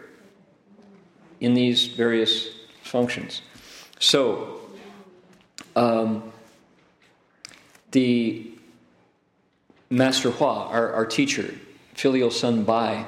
[1.39, 2.49] in these various
[2.83, 3.41] functions.
[3.99, 4.61] So,
[5.75, 6.31] um,
[7.91, 8.51] the
[9.89, 11.53] Master Hua, our, our teacher,
[11.93, 13.05] filial son Bai,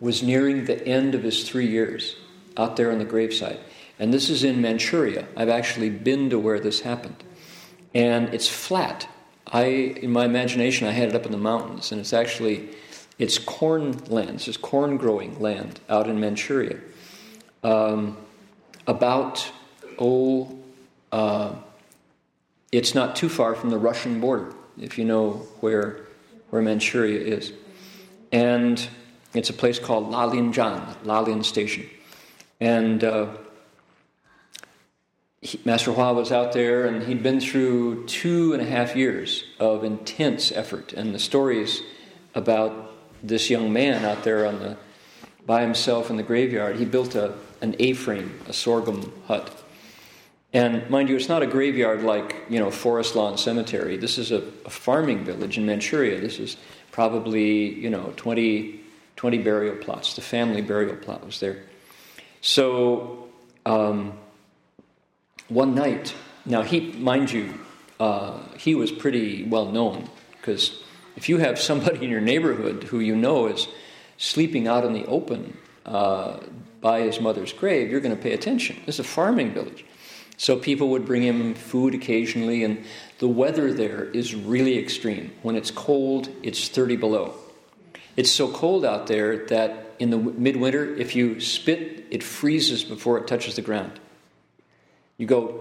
[0.00, 2.16] was nearing the end of his three years
[2.56, 3.58] out there on the gravesite.
[3.98, 5.26] And this is in Manchuria.
[5.36, 7.22] I've actually been to where this happened.
[7.94, 9.08] And it's flat.
[9.46, 12.70] I, in my imagination, I had it up in the mountains, and it's actually,
[13.18, 14.42] it's corn land.
[14.46, 16.78] It's corn growing land out in Manchuria.
[17.62, 18.16] Um,
[18.86, 19.50] about,
[19.98, 20.58] oh,
[21.12, 21.54] uh,
[22.72, 26.00] it's not too far from the Russian border, if you know where,
[26.48, 27.52] where Manchuria is.
[28.32, 28.88] And
[29.34, 31.88] it's a place called Lalianjan, Lalian Station.
[32.60, 33.26] And uh,
[35.42, 39.44] he, Master Hua was out there, and he'd been through two and a half years
[39.58, 40.94] of intense effort.
[40.94, 41.82] And the stories
[42.34, 44.78] about this young man out there on the,
[45.44, 49.62] by himself in the graveyard, he built a, an A-frame, a sorghum hut
[50.52, 53.96] and mind you, it's not a graveyard like, you know, Forest Lawn Cemetery.
[53.96, 56.20] This is a, a farming village in Manchuria.
[56.20, 56.58] This is
[56.90, 58.80] probably, you know, 20,
[59.16, 60.14] 20 burial plots.
[60.14, 61.62] The family burial plot was there.
[62.42, 63.28] So
[63.64, 64.18] um,
[65.48, 67.58] one night, now he, mind you,
[68.00, 70.82] uh, he was pretty well known because
[71.16, 73.68] if you have somebody in your neighborhood who you know is
[74.16, 76.38] sleeping out in the open uh,
[76.80, 78.76] by his mother's grave, you're going to pay attention.
[78.86, 79.84] This is a farming village.
[80.36, 82.84] So people would bring him food occasionally, and
[83.18, 85.32] the weather there is really extreme.
[85.42, 87.34] When it's cold, it's 30 below.
[88.16, 93.18] It's so cold out there that in the midwinter, if you spit, it freezes before
[93.18, 94.00] it touches the ground.
[95.18, 95.58] You go,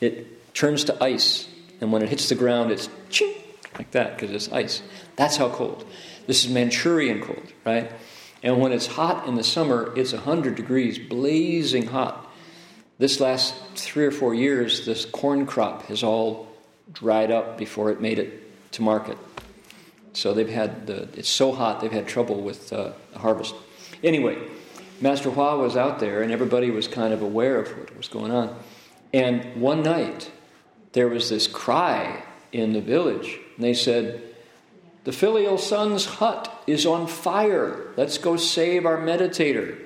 [0.00, 1.48] it turns to ice,
[1.80, 3.34] and when it hits the ground, it's ching,
[3.76, 4.82] like that because it's ice.
[5.16, 5.86] That's how cold.
[6.26, 7.92] This is Manchurian cold, right?
[8.42, 12.30] And when it's hot in the summer, it's 100 degrees, blazing hot.
[12.98, 16.48] This last three or four years, this corn crop has all
[16.92, 19.18] dried up before it made it to market.
[20.12, 23.54] So they've had the, it's so hot they've had trouble with uh, the harvest.
[24.02, 24.38] Anyway,
[25.00, 28.30] Master Hua was out there and everybody was kind of aware of what was going
[28.30, 28.56] on.
[29.14, 30.28] And one night
[30.90, 34.20] there was this cry in the village, and they said,
[35.04, 37.92] The filial son's hut is on fire.
[37.96, 39.78] Let's go save our meditator.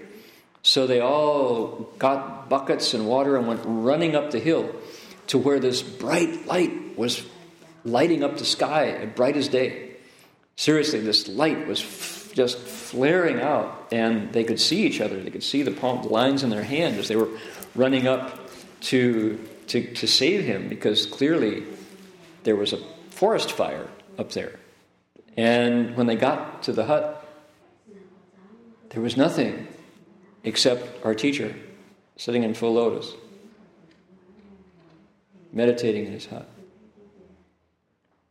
[0.62, 4.74] So they all got buckets and water and went running up the hill
[5.26, 7.22] to where this bright light was
[7.84, 9.90] lighting up the sky, bright as day.
[10.56, 15.22] Seriously, this light was f- just flaring out, and they could see each other.
[15.22, 17.28] They could see the palm lines in their hand as they were
[17.74, 18.38] running up
[18.80, 19.38] to,
[19.68, 21.64] to, to save him because clearly
[22.44, 22.78] there was a
[23.10, 23.88] forest fire
[24.18, 24.58] up there.
[25.36, 27.24] And when they got to the hut,
[28.90, 29.68] there was nothing
[30.44, 31.54] except our teacher
[32.16, 33.12] sitting in full lotus,
[35.52, 36.48] meditating in his hut.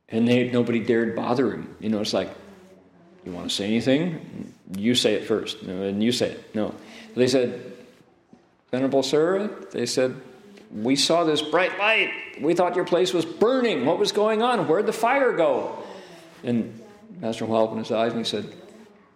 [0.09, 1.75] And they, nobody dared bother him.
[1.79, 2.29] You know, it's like,
[3.25, 4.53] you want to say anything?
[4.77, 6.55] You say it first, and you say it.
[6.55, 6.73] No.
[7.15, 7.73] They said,
[8.71, 10.15] Venerable Sir, they said,
[10.71, 12.11] we saw this bright light.
[12.41, 13.85] We thought your place was burning.
[13.85, 14.67] What was going on?
[14.67, 15.77] Where'd the fire go?
[16.43, 16.81] And
[17.19, 18.53] Master Hua opened his eyes and he said,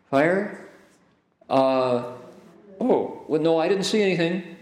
[0.09, 0.67] Fire?
[1.49, 2.13] Uh,
[2.79, 4.55] oh, well, no, I didn't see anything.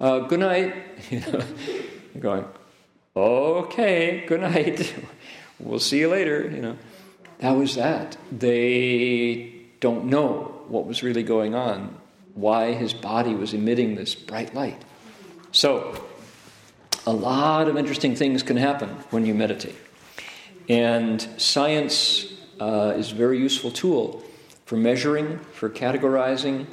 [0.00, 0.74] Uh, good night.
[1.10, 1.42] You know,
[2.12, 2.44] you're going,
[3.16, 4.94] okay, good night.
[5.58, 6.42] we'll see you later.
[6.42, 6.76] You know,
[7.38, 8.18] that was that.
[8.30, 11.96] They don't know what was really going on,
[12.34, 14.82] why his body was emitting this bright light.
[15.52, 16.04] So,
[17.06, 19.76] a lot of interesting things can happen when you meditate.
[20.68, 22.26] And science
[22.60, 24.22] uh, is a very useful tool
[24.66, 26.66] for measuring, for categorizing,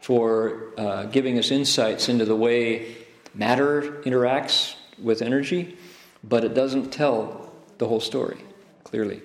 [0.00, 2.96] for uh, giving us insights into the way
[3.34, 5.76] matter interacts with energy,
[6.24, 8.38] but it doesn't tell the whole story
[8.84, 9.22] clearly.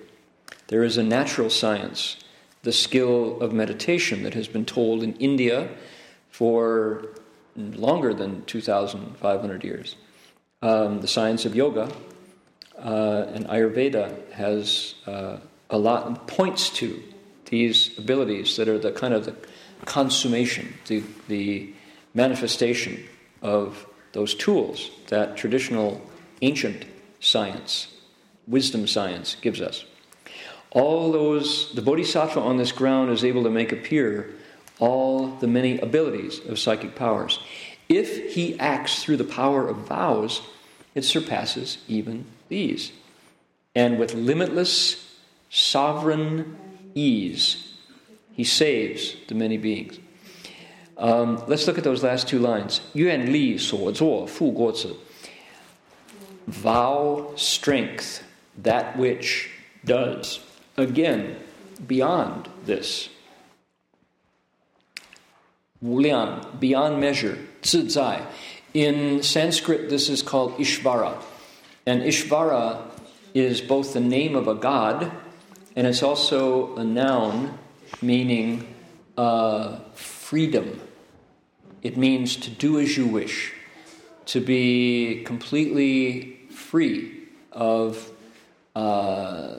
[0.68, 2.16] There is a natural science,
[2.62, 5.68] the skill of meditation, that has been told in India
[6.30, 7.08] for
[7.56, 9.96] longer than 2,500 years.
[10.64, 11.92] Um, the science of yoga
[12.82, 15.36] uh, and Ayurveda has uh,
[15.68, 17.02] a lot points to
[17.50, 19.36] these abilities that are the kind of the
[19.84, 21.74] consummation, the, the
[22.14, 23.04] manifestation
[23.42, 26.00] of those tools that traditional
[26.40, 26.86] ancient
[27.20, 27.88] science,
[28.46, 29.84] wisdom science, gives us.
[30.70, 34.34] All those, the bodhisattva on this ground is able to make appear
[34.78, 37.38] all the many abilities of psychic powers.
[37.87, 40.41] If he acts through the power of vows,
[40.93, 42.91] it surpasses even these.
[43.75, 45.17] And with limitless,
[45.49, 46.57] sovereign
[46.93, 47.73] ease,
[48.33, 49.99] he saves the many beings.
[50.97, 52.81] Um, let's look at those last two lines.
[52.93, 54.95] 愿力所作，复过子.
[56.47, 58.21] Vow strength,
[58.61, 59.49] that which
[59.85, 60.39] does.
[60.75, 61.37] Again,
[61.87, 63.09] beyond this.
[65.81, 68.20] 无量, beyond measure, 自在.
[68.74, 71.16] In Sanskrit, this is called Ishvara.
[71.86, 72.78] And Ishvara
[73.34, 75.10] is both the name of a god
[75.76, 77.58] and it's also a noun
[78.00, 78.66] meaning
[79.16, 80.80] uh, freedom.
[81.82, 83.52] It means to do as you wish,
[84.26, 88.10] to be completely free of
[88.74, 89.56] uh,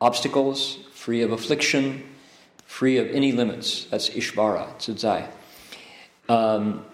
[0.00, 2.02] obstacles, free of affliction,
[2.66, 3.84] free of any limits.
[3.84, 5.28] That's Ishvara, Tsudzai.
[6.28, 6.84] Um,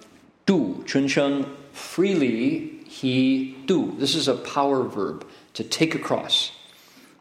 [0.47, 3.95] du, Chunsheng, freely he do.
[3.99, 6.53] This is a power verb, to take across.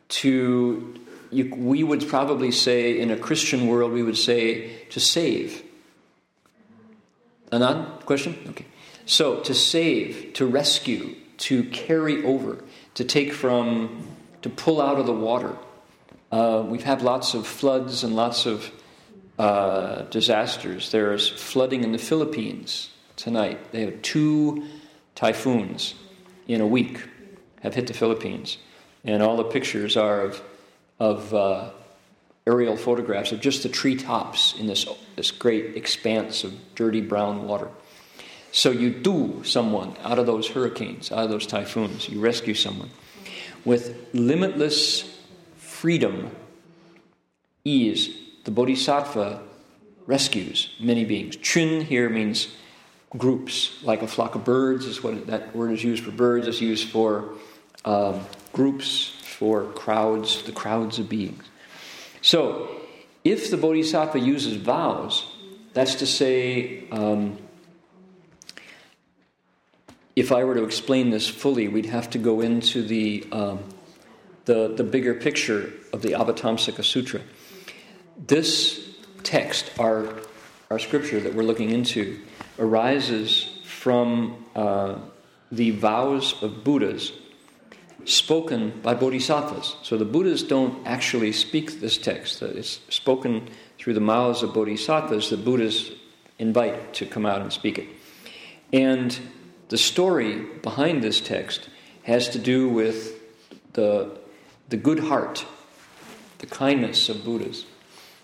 [0.10, 1.00] To,
[1.30, 5.64] you, we would probably say, in a Christian world, we would say to save.
[7.52, 8.36] Anand, question?
[8.50, 8.66] Okay.
[9.06, 12.64] So, to save, to rescue, to carry over,
[12.96, 14.08] to take from,
[14.42, 15.56] to pull out of the water.
[16.32, 18.72] Uh, we've had lots of floods and lots of
[19.40, 20.92] uh, disasters.
[20.92, 23.72] There's flooding in the Philippines tonight.
[23.72, 24.68] They have two
[25.16, 25.96] typhoons
[26.48, 27.00] in a week
[27.62, 28.58] have hit the Philippines,
[29.04, 30.42] and all the pictures are of
[31.00, 31.70] of uh,
[32.46, 34.86] aerial photographs of just the treetops in this
[35.16, 37.70] this great expanse of dirty brown water.
[38.52, 42.10] So you do someone out of those hurricanes, out of those typhoons.
[42.10, 42.90] You rescue someone
[43.64, 45.18] with limitless
[45.56, 46.32] freedom,
[47.64, 48.19] ease.
[48.50, 49.44] The Bodhisattva
[50.08, 51.36] rescues many beings.
[51.36, 52.48] Chun here means
[53.16, 56.48] groups, like a flock of birds is what that word is used for birds.
[56.48, 57.36] It's used for
[57.86, 61.44] um, groups, for crowds, the crowds of beings.
[62.24, 62.70] So,
[63.24, 65.28] if the bodhisattva uses vows,
[65.76, 67.38] that's to say, um,
[70.16, 73.60] if I were to explain this fully, we'd have to go into the, um,
[74.46, 77.22] the, the bigger picture of the Avatamsaka Sutra.
[78.28, 78.86] This
[79.24, 80.14] text, our,
[80.70, 82.20] our scripture that we're looking into,
[82.60, 84.96] arises from uh,
[85.52, 87.14] the vows of Buddhas
[88.04, 89.78] spoken by bodhisattvas.
[89.84, 93.48] So the Buddhas don't actually speak this text, it's spoken
[93.78, 95.92] through the mouths of bodhisattvas the Buddhas
[96.38, 97.88] invite to come out and speak it.
[98.74, 99.18] And
[99.70, 101.70] the story behind this text
[102.04, 103.18] has to do with
[103.74, 104.18] the,
[104.68, 105.46] the good heart,
[106.40, 107.66] the kindness of Buddhas.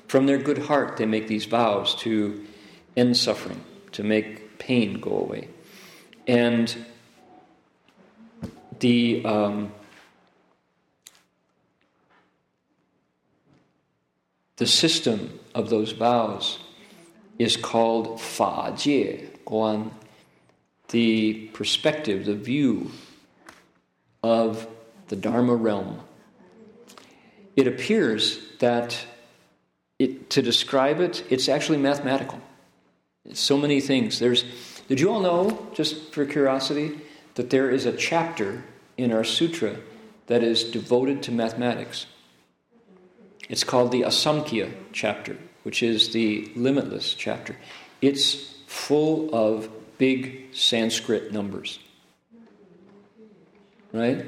[0.07, 2.45] From their good heart, they make these vows to
[2.95, 3.61] end suffering
[3.93, 5.49] to make pain go away.
[6.27, 6.85] And
[8.79, 9.71] the um,
[14.57, 16.59] the system of those vows
[17.37, 19.91] is called Fa Jie Guan,
[20.89, 22.91] the perspective, the view
[24.23, 24.67] of
[25.07, 26.01] the Dharma realm.
[27.55, 29.05] It appears that
[29.99, 32.41] it, to describe it, it's actually mathematical.
[33.33, 34.19] So many things.
[34.19, 34.43] There's,
[34.87, 36.99] did you all know, just for curiosity,
[37.35, 38.63] that there is a chapter
[38.97, 39.77] in our sutra
[40.27, 42.05] that is devoted to mathematics?
[43.49, 47.55] It's called the Asamkhya chapter, which is the limitless chapter.
[48.01, 51.79] It's full of big Sanskrit numbers.
[53.91, 54.25] Right?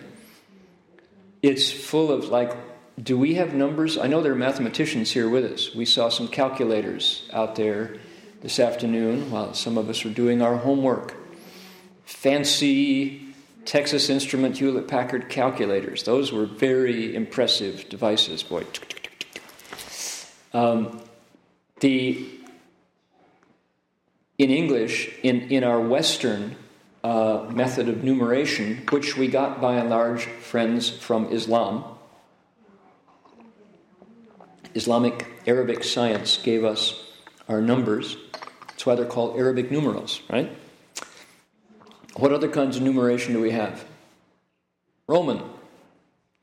[1.42, 2.56] It's full of like,
[3.02, 3.98] do we have numbers?
[3.98, 5.74] I know there are mathematicians here with us.
[5.74, 7.98] We saw some calculators out there
[8.42, 11.14] this afternoon while some of us were doing our homework.
[12.06, 13.22] Fancy
[13.66, 16.04] Texas Instrument Hewlett Packard calculators.
[16.04, 18.66] Those were very impressive devices, boy.
[20.54, 21.02] Um,
[21.82, 22.26] the
[24.38, 26.56] in English, in, in our Western
[27.04, 31.97] uh, method of numeration, which we got by and large friends from Islam,
[34.78, 37.04] Islamic Arabic science gave us
[37.50, 38.16] our numbers.
[38.68, 40.56] That's why they're called Arabic numerals, right?
[42.16, 43.84] What other kinds of numeration do we have?
[45.08, 45.42] Roman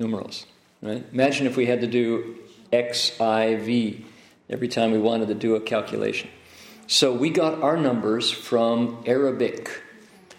[0.00, 0.46] numerals,
[0.82, 1.04] right?
[1.12, 2.36] Imagine if we had to do
[2.72, 4.04] X, I, V
[4.50, 6.28] every time we wanted to do a calculation.
[6.88, 9.70] So we got our numbers from Arabic,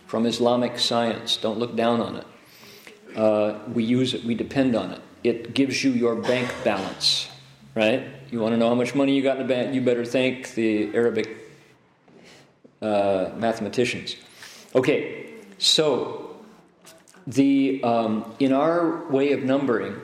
[0.06, 1.38] from Islamic science.
[1.38, 3.18] Don't look down on it.
[3.18, 5.02] Uh, we use it, we depend on it.
[5.24, 7.30] It gives you your bank balance,
[7.76, 8.08] right?
[8.32, 9.76] You want to know how much money you got in the bank?
[9.76, 11.38] You better thank the Arabic
[12.82, 14.16] uh, mathematicians.
[14.74, 16.38] Okay, so
[17.28, 19.96] the um, in our way of numbering,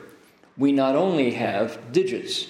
[0.57, 2.47] we not only have digits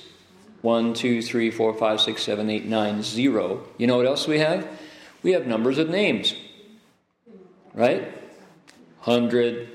[0.62, 3.64] 1, 2, 3, 4, 5, 6, 7, 8, 9, 0.
[3.78, 4.68] You know what else we have?
[5.24, 6.36] We have numbers of names.
[7.74, 8.08] Right?
[9.00, 9.70] Hundred,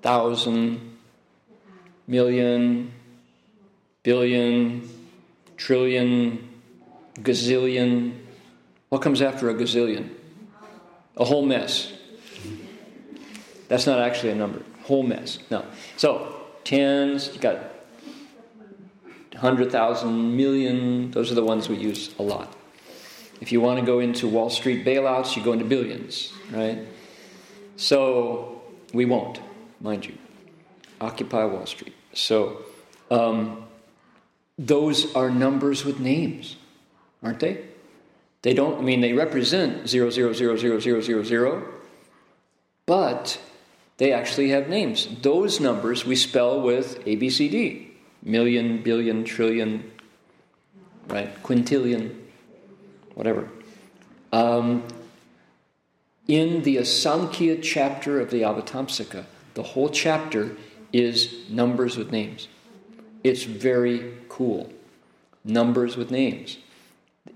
[0.00, 0.96] thousand,
[2.06, 2.92] million,
[4.02, 4.88] billion,
[5.56, 6.48] trillion,
[7.16, 8.18] gazillion.
[8.88, 10.10] What comes after a gazillion?
[11.16, 11.92] A whole mess.
[13.68, 14.62] That's not actually a number.
[14.84, 15.38] Whole mess.
[15.50, 15.64] No.
[15.96, 17.72] So, tens, you got
[19.32, 22.54] 100,000, million, those are the ones we use a lot.
[23.40, 26.86] If you want to go into Wall Street bailouts, you go into billions, right?
[27.76, 29.40] So we won't,
[29.80, 30.16] mind you.
[31.00, 31.94] Occupy Wall Street.
[32.12, 32.58] So
[33.10, 33.64] um,
[34.58, 36.56] those are numbers with names,
[37.22, 37.64] aren't they?
[38.42, 41.66] They don't, I mean, they represent 0000000,
[42.86, 43.40] but
[43.98, 45.06] they actually have names.
[45.22, 47.88] Those numbers we spell with ABCD
[48.22, 49.90] million, billion, trillion,
[51.08, 51.42] right?
[51.42, 52.16] Quintillion,
[53.14, 53.48] whatever.
[54.32, 54.84] Um,
[56.28, 59.24] in the Asamkhya chapter of the Avatamsaka,
[59.54, 60.56] the whole chapter
[60.92, 62.48] is numbers with names.
[63.24, 64.70] It's very cool.
[65.44, 66.58] Numbers with names.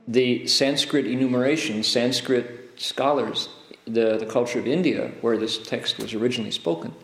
[0.08, 3.48] The Sanskrit enumeration, Sanskrit scholars,
[3.86, 6.94] the, the culture of India, where this text was originally spoken,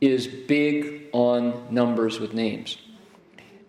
[0.00, 2.78] is big on numbers with names.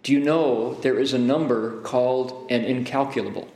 [0.04, 3.48] Do you know there is a number called an incalculable?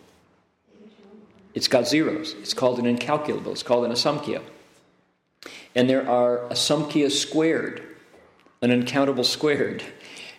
[1.54, 2.34] It's got zeros.
[2.34, 3.52] It's called an incalculable.
[3.52, 4.42] It's called an asamkhya.
[5.76, 7.82] And there are asamkhya squared,
[8.62, 9.84] an uncountable squared.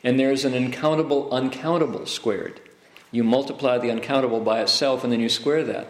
[0.04, 2.60] And there's an uncountable uncountable squared.
[3.10, 5.88] You multiply the uncountable by itself and then you square that.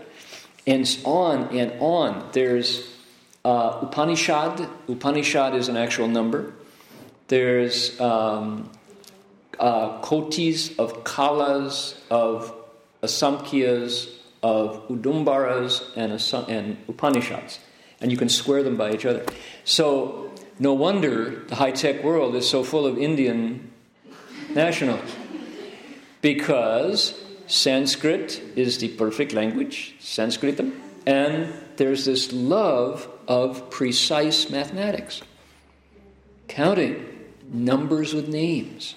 [0.67, 2.31] And on and on.
[2.33, 2.89] There's
[3.45, 4.69] uh, Upanishad.
[4.89, 6.55] Upanishad is an actual number.
[7.29, 8.71] There's um,
[9.59, 12.55] uh, kotis, of kalas, of
[13.03, 14.11] asamkhyas,
[14.43, 16.12] of udumbaras, and,
[16.49, 17.59] and Upanishads.
[18.01, 19.25] And you can square them by each other.
[19.65, 23.73] So, no wonder the high tech world is so full of Indian
[24.51, 25.11] nationals.
[26.21, 30.73] Because Sanskrit is the perfect language, Sanskritam,
[31.07, 35.23] and there's this love of precise mathematics.
[36.49, 37.05] Counting
[37.53, 38.95] numbers with names.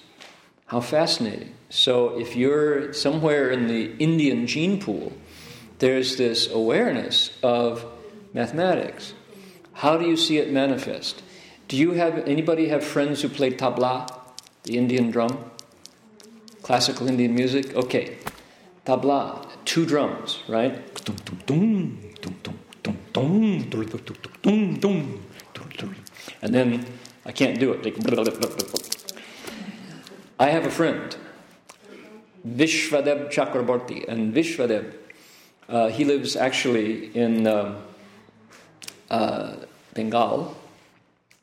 [0.66, 1.54] How fascinating.
[1.70, 5.12] So, if you're somewhere in the Indian gene pool,
[5.78, 7.84] there's this awareness of
[8.32, 9.12] mathematics.
[9.72, 11.22] How do you see it manifest?
[11.68, 14.17] Do you have anybody have friends who play tabla,
[14.64, 15.50] the Indian drum?
[16.62, 17.74] Classical Indian music?
[17.74, 18.18] Okay.
[18.84, 20.74] Tabla, two drums, right?
[26.42, 26.86] And then
[27.24, 27.86] I can't do it.
[30.40, 31.16] I have a friend,
[32.46, 34.94] Vishwadev Chakraborty, and Vishwadev,
[35.68, 37.74] uh, he lives actually in uh,
[39.10, 39.56] uh,
[39.94, 40.56] Bengal,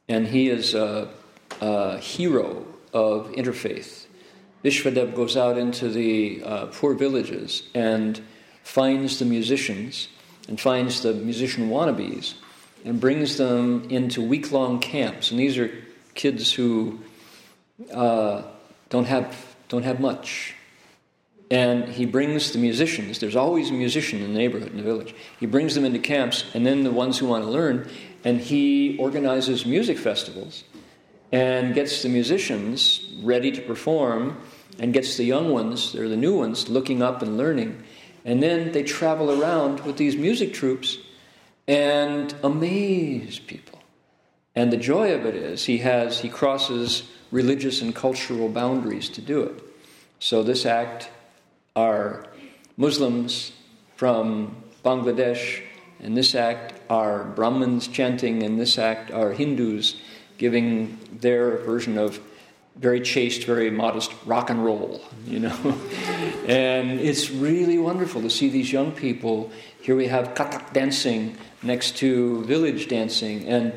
[0.08, 1.10] and he is a,
[1.62, 4.06] a, hero of interfaith.
[4.64, 8.20] Vishwadev goes out into the uh, poor villages and
[8.64, 10.08] finds the musicians
[10.48, 12.36] and finds the musician wannabes
[12.86, 15.30] and brings them into week long camps.
[15.30, 15.70] And these are
[16.16, 17.00] kids who
[17.94, 18.44] uh,
[18.90, 20.56] don't have, don't have much.
[21.52, 25.14] And he brings the musicians, there's always a musician in the neighborhood, in the village.
[25.40, 27.88] He brings them into camps, and then the ones who want to learn,
[28.24, 30.64] and he organizes music festivals
[31.36, 34.38] and gets the musicians ready to perform
[34.80, 37.84] and gets the young ones, they're the new ones, looking up and learning.
[38.24, 40.98] And then they travel around with these music troops
[41.68, 43.80] and amaze people.
[44.56, 49.20] And the joy of it is he has he crosses religious and cultural boundaries to
[49.20, 49.62] do it.
[50.20, 51.10] So, this act
[51.76, 52.26] are
[52.78, 53.52] Muslims
[53.98, 54.56] from
[54.86, 55.62] Bangladesh,
[56.00, 59.96] and this act are Brahmins chanting, and this act are Hindus
[60.38, 62.20] giving their version of
[62.76, 65.56] very chaste, very modest rock and roll, you know.
[66.48, 69.52] and it's really wonderful to see these young people.
[69.82, 73.48] Here we have Kathak dancing next to village dancing.
[73.48, 73.74] And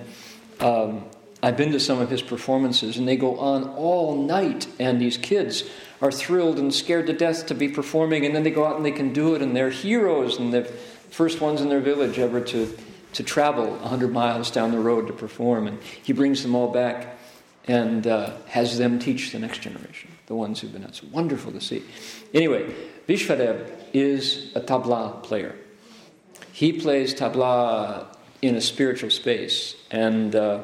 [0.58, 1.04] um,
[1.42, 4.66] I've been to some of his performances, and they go on all night.
[4.80, 5.64] And these kids
[6.00, 8.84] are thrilled and scared to death to be performing, and then they go out and
[8.84, 10.64] they can do it, and they're heroes, and the
[11.10, 12.76] first ones in their village ever to,
[13.14, 15.66] to travel 100 miles down the road to perform.
[15.66, 17.18] And he brings them all back
[17.66, 20.90] and uh, has them teach the next generation, the ones who've been out.
[20.90, 21.84] It's wonderful to see.
[22.32, 22.74] Anyway,
[23.06, 25.54] Vishvadev is a tabla player.
[26.52, 28.06] He plays tabla
[28.40, 30.60] in a spiritual space, and uh,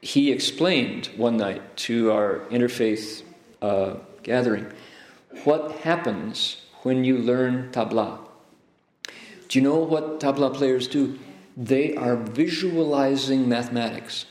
[0.00, 3.22] he explained one night to our interfaith
[3.60, 4.66] uh, gathering
[5.44, 8.18] what happens when you learn tabla.
[9.48, 11.18] Do you know what tabla players do?
[11.56, 14.26] They are visualizing mathematics.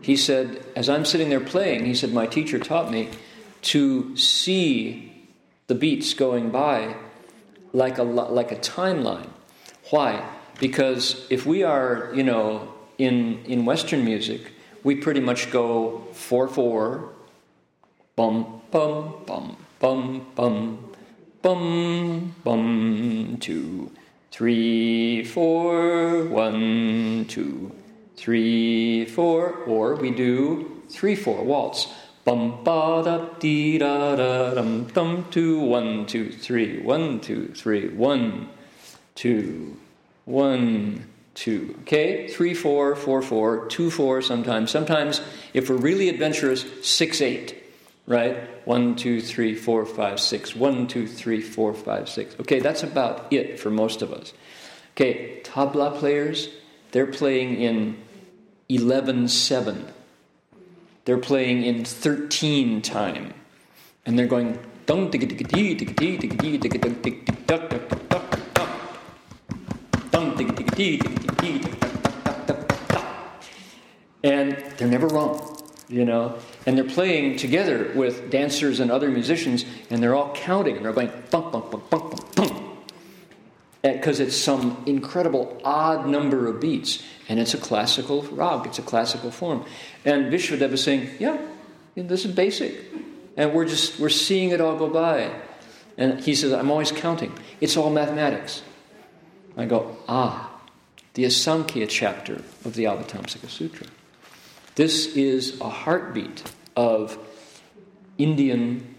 [0.00, 3.08] He said, as I'm sitting there playing, he said, my teacher taught me
[3.62, 5.28] to see
[5.68, 6.96] the beats going by
[7.72, 9.28] like a, like a timeline.
[9.90, 10.28] Why?
[10.60, 16.48] Because if we are, you know, in, in Western music, we pretty much go 4
[16.48, 17.08] 4,
[18.16, 20.91] bum, bum, bum, bum, bum,
[21.42, 23.90] bum, bum, 2,
[24.30, 27.72] 3, 4, 1, 2,
[28.22, 31.92] three, four, or we do three, four waltz.
[32.24, 37.88] Bum ba da dee da da dum dum two, one, two, three, one, two, three,
[37.88, 38.48] one,
[39.16, 39.76] two,
[40.24, 41.74] one, two.
[41.82, 44.22] Okay, three, four, four, four, two, four.
[44.22, 45.20] Sometimes, sometimes,
[45.52, 47.61] if we're really adventurous, six, eight.
[48.06, 48.66] Right?
[48.66, 50.56] One, two, three, four, five, six.
[50.56, 52.34] One, two, three, four, five, six.
[52.40, 54.32] Okay, that's about it for most of us.
[54.94, 56.48] Okay, tabla players,
[56.90, 57.96] they're playing in
[58.68, 59.88] 11 7.
[61.04, 63.34] They're playing in 13 time.
[64.04, 64.58] And they're going
[74.24, 75.51] And they're never wrong,
[75.92, 76.38] you know.
[76.66, 80.92] And they're playing together with dancers and other musicians, and they're all counting, and they're
[80.92, 82.62] going bunk bunk bunk bunk bunk bunk
[83.82, 88.82] because it's some incredible odd number of beats, and it's a classical rag, it's a
[88.82, 89.64] classical form.
[90.04, 91.38] And Vishvadev is saying, yeah,
[91.96, 92.74] this is basic.
[93.36, 95.32] And we're just, we're seeing it all go by.
[95.96, 97.32] And he says, I'm always counting.
[97.60, 98.62] It's all mathematics.
[99.56, 100.60] I go, ah,
[101.14, 103.86] the Asamkhya chapter of the Avatamsaka Sutra.
[104.74, 107.18] This is a heartbeat of
[108.16, 108.94] Indian,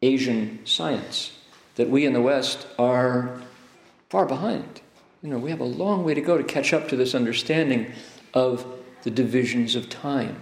[0.00, 1.36] Asian science
[1.74, 3.40] that we in the West are
[4.08, 4.80] far behind.
[5.22, 7.92] You know, we have a long way to go to catch up to this understanding
[8.32, 8.66] of
[9.02, 10.40] the divisions of time.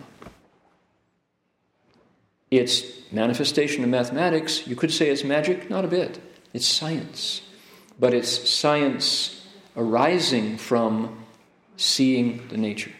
[2.51, 4.67] It's manifestation of mathematics.
[4.67, 6.21] You could say it's magic, not a bit.
[6.53, 7.43] It's science.
[7.99, 9.47] But it's science
[9.77, 11.25] arising from
[11.77, 12.93] seeing the nature.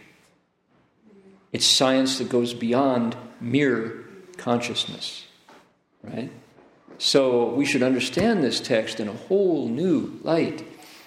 [1.53, 4.05] It's science that goes beyond mere
[4.39, 5.27] consciousness,
[6.03, 6.33] right?
[6.99, 10.65] So we should understand this text in a whole new light.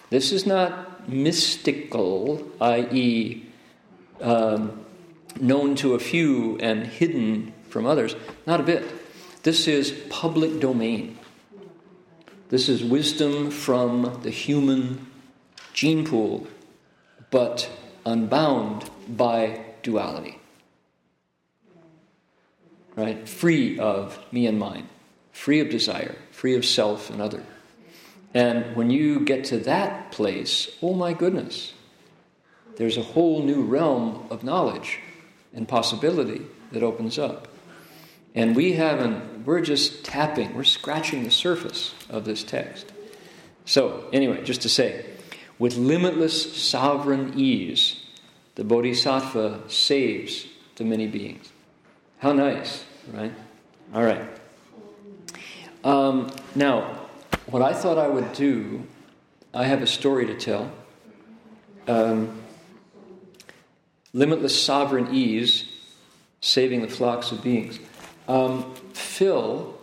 [0.09, 3.45] This is not mystical, i.e.,
[4.21, 4.85] um,
[5.39, 8.15] known to a few and hidden from others.
[8.45, 8.83] Not a bit.
[9.43, 11.17] This is public domain.
[12.49, 15.07] This is wisdom from the human
[15.73, 16.47] gene pool,
[17.31, 17.69] but
[18.05, 20.34] unbound by duality.
[22.95, 23.27] Right?
[23.27, 24.87] Free of me and mine
[25.35, 27.43] free of desire, free of self and other.
[28.33, 31.73] And when you get to that place, oh my goodness,
[32.77, 34.99] there's a whole new realm of knowledge
[35.53, 37.49] and possibility that opens up.
[38.33, 42.91] And we haven't, we're just tapping, we're scratching the surface of this text.
[43.65, 45.05] So, anyway, just to say,
[45.59, 48.01] with limitless sovereign ease,
[48.55, 51.51] the Bodhisattva saves the many beings.
[52.26, 53.32] How nice, right?
[53.93, 54.19] All right.
[55.84, 57.01] Um, now,
[57.45, 58.88] what I thought I would do,
[59.53, 60.71] I have a story to tell.
[61.88, 62.41] Um,
[64.11, 65.65] limitless sovereign ease,
[66.41, 67.78] saving the flocks of beings.
[68.28, 69.78] Um, Phil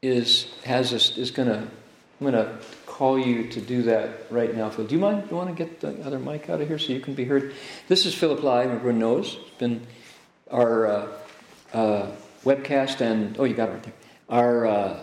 [0.00, 1.66] is has is gonna.
[2.20, 2.56] I'm gonna
[2.86, 4.86] call you to do that right now, Phil.
[4.86, 5.24] Do you mind?
[5.24, 7.24] Do you want to get the other mic out of here so you can be
[7.24, 7.52] heard?
[7.88, 8.62] This is Philip Lai.
[8.62, 9.38] Everyone knows.
[9.40, 9.84] It's been
[10.52, 11.08] our uh,
[11.72, 12.06] uh,
[12.44, 13.94] webcast and oh, you got it right there.
[14.28, 15.00] Our uh,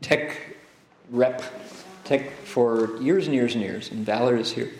[0.00, 0.36] tech
[1.10, 1.42] rep,
[2.04, 4.70] tech for years and years and years, and Valor is here.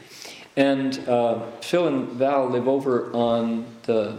[0.56, 4.18] And uh, Phil and Val live over on the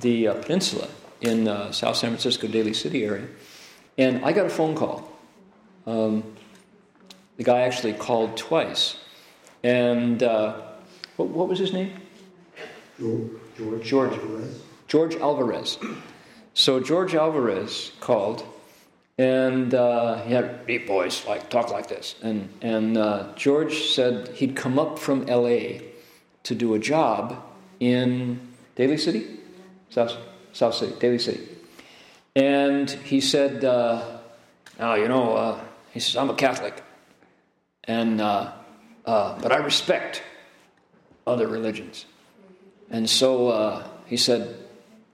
[0.00, 0.88] the uh, peninsula
[1.20, 3.26] in uh, South San Francisco, Daly City area,
[3.98, 5.08] and I got a phone call.
[5.86, 6.22] Um,
[7.36, 8.96] the guy actually called twice,
[9.62, 10.60] and uh,
[11.16, 11.92] what, what, was his name?
[12.98, 13.82] George.
[13.82, 14.12] George.
[14.86, 15.78] George Alvarez.
[16.54, 18.44] So George Alvarez called,
[19.16, 22.14] and uh, he had deep voice, like talk like this.
[22.22, 25.82] And and uh, George said he'd come up from L.A.
[26.44, 27.42] to do a job
[27.80, 28.40] in
[28.76, 29.38] Daly City,
[29.88, 30.16] South
[30.52, 31.48] South City, Daly City.
[32.36, 34.18] And he said, uh,
[34.78, 35.60] "Now you know," uh,
[35.92, 36.82] he says, "I'm a Catholic,
[37.84, 38.52] and uh,
[39.06, 40.22] uh, but I respect
[41.26, 42.04] other religions."
[42.90, 44.54] And so he said,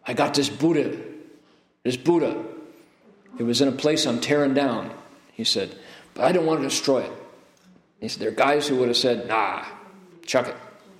[0.04, 1.07] "I got this Buddha,
[1.82, 2.44] this Buddha.
[3.38, 4.90] It was in a place I'm tearing down."
[5.32, 5.76] He said,
[6.14, 7.12] "But I don't want to destroy it."
[8.00, 9.64] He said, "There are guys who would have said, nah,
[10.26, 10.56] chuck it."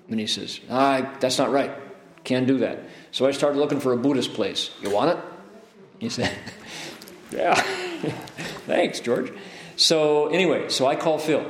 [0.09, 1.73] And he says, "Ah, that's not right.
[2.25, 2.79] Can't do that."
[3.13, 4.71] So I started looking for a Buddhist place.
[4.83, 5.25] You want it?
[5.99, 6.33] He said,
[7.31, 7.55] Yeah.
[8.67, 9.33] Thanks, George.
[9.77, 11.45] So, anyway, so I call Phil.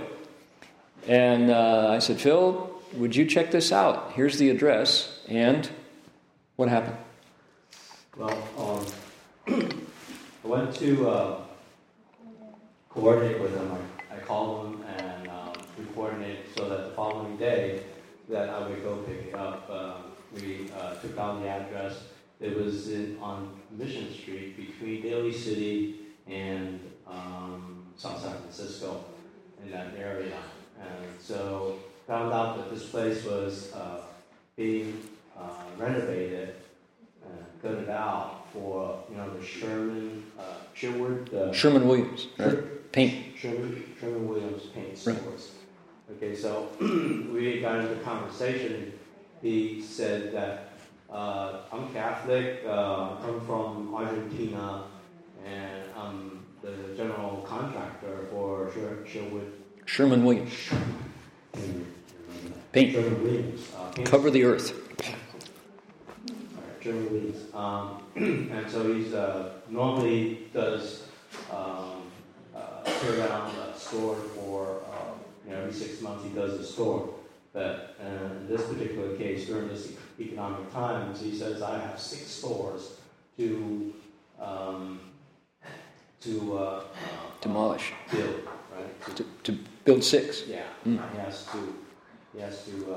[1.06, 4.12] And uh, I said, Phil, would you check this out?
[4.12, 5.20] Here's the address.
[5.28, 5.68] And
[6.56, 6.96] what happened?
[8.16, 8.84] Well, um,
[9.48, 11.40] I went to uh,
[12.90, 13.72] coordinate with him.
[13.72, 17.82] I, I called him and um, we coordinated so that the following day
[18.28, 19.70] that I would go pick it up.
[19.70, 22.04] Um, we uh, took down the address.
[22.40, 29.02] It was in, on Mission Street between Daly City and um, South San Francisco
[29.64, 30.36] in that area.
[30.78, 34.02] And so found out that this place was uh,
[34.56, 35.00] being
[35.38, 36.54] uh, renovated
[37.24, 40.42] and gutted out for you know the Sherman uh,
[40.74, 42.92] Sherwood uh, Sherman Williams, right?
[42.92, 43.36] Paint.
[43.36, 45.16] Sherman, Sherman Williams paint Right.
[45.16, 45.52] stores.
[46.16, 48.92] Okay, so we got into conversation.
[49.42, 50.72] He said that
[51.10, 54.84] uh, I'm Catholic, uh, come from Argentina,
[55.46, 59.52] and I'm the general contractor for Sher- Sherwood
[59.86, 60.52] Sherman Williams.
[62.72, 62.92] Paint.
[62.94, 63.68] Sherman Williams.
[63.76, 64.87] Uh, paint Cover the earth.
[66.92, 71.04] Um, and so he's uh, normally does
[71.52, 72.02] um,
[72.56, 75.12] uh, tear down a store for uh,
[75.44, 77.10] you know every six months he does a store.
[77.52, 82.26] But uh, in this particular case, during this economic times, he says I have six
[82.30, 82.92] stores
[83.36, 83.92] to
[84.40, 85.00] um,
[86.22, 86.82] to uh, uh,
[87.42, 87.92] Demolish.
[88.10, 89.04] build, right?
[89.06, 90.44] To- To, to build six.
[90.48, 91.00] yeah, Mm.
[91.12, 91.58] he has to
[92.34, 92.92] he has to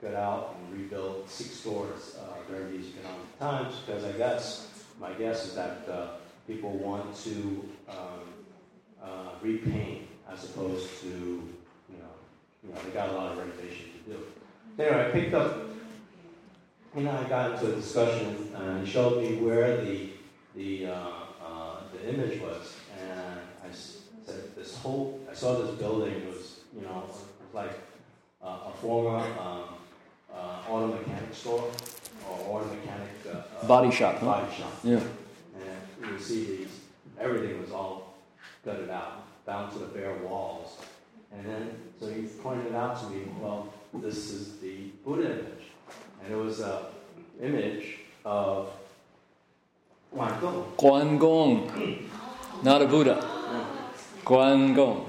[0.00, 4.68] get out and rebuild six stores uh, during these economic times because I guess
[5.00, 6.06] my guess is that uh,
[6.46, 7.96] people want to um,
[9.02, 12.14] uh, repaint as opposed to you know
[12.62, 14.26] you know they got a lot of renovation to do.
[14.78, 15.64] Anyway, I picked up.
[16.96, 20.10] You know, I got into a discussion and he showed me where the
[20.54, 21.10] the uh,
[21.44, 25.20] uh, the image was, and I said this whole.
[25.30, 27.04] I saw this building was you know
[27.52, 27.78] like
[28.42, 29.77] uh, a former um,
[30.38, 31.70] uh, auto mechanic store
[32.28, 34.26] or auto mechanic uh, uh, Body shop, huh?
[34.26, 34.72] Body shop.
[34.84, 35.00] Yeah.
[36.02, 36.80] And you see these,
[37.18, 38.14] everything was all
[38.64, 40.78] gutted out, down to the bare walls.
[41.32, 41.70] And then,
[42.00, 45.64] so he pointed out to me, well, this is the Buddha image.
[46.24, 46.86] And it was a
[47.42, 48.70] image of
[50.14, 50.72] Guan Gong.
[50.76, 52.08] Guan Gong.
[52.62, 53.16] Not a Buddha.
[54.24, 55.04] Guan Gong.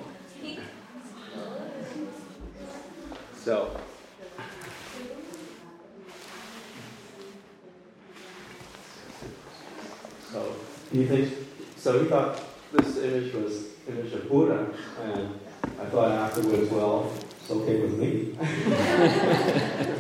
[3.35, 3.75] So,
[10.31, 10.55] so
[10.91, 11.35] he thinks,
[11.77, 14.71] so he thought this image was image of Buddha,
[15.01, 15.39] and
[15.79, 17.11] I thought afterwards, well,
[17.41, 18.31] it's okay with me.
[18.39, 19.97] that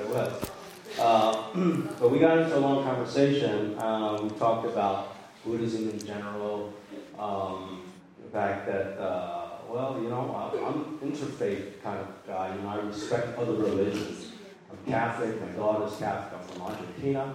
[0.00, 0.50] it was.
[0.98, 1.50] Uh,
[2.00, 3.76] but we got into a long conversation.
[3.80, 6.72] Um, we talked about Buddhism in general,
[7.18, 7.82] um,
[8.22, 12.54] the fact that, uh, well, you know, I- I'm interfaith kind of guy.
[12.56, 14.32] Know, I respect other religions.
[14.70, 15.40] I'm Catholic.
[15.40, 16.40] My daughter's Catholic.
[16.40, 17.34] I'm from Argentina,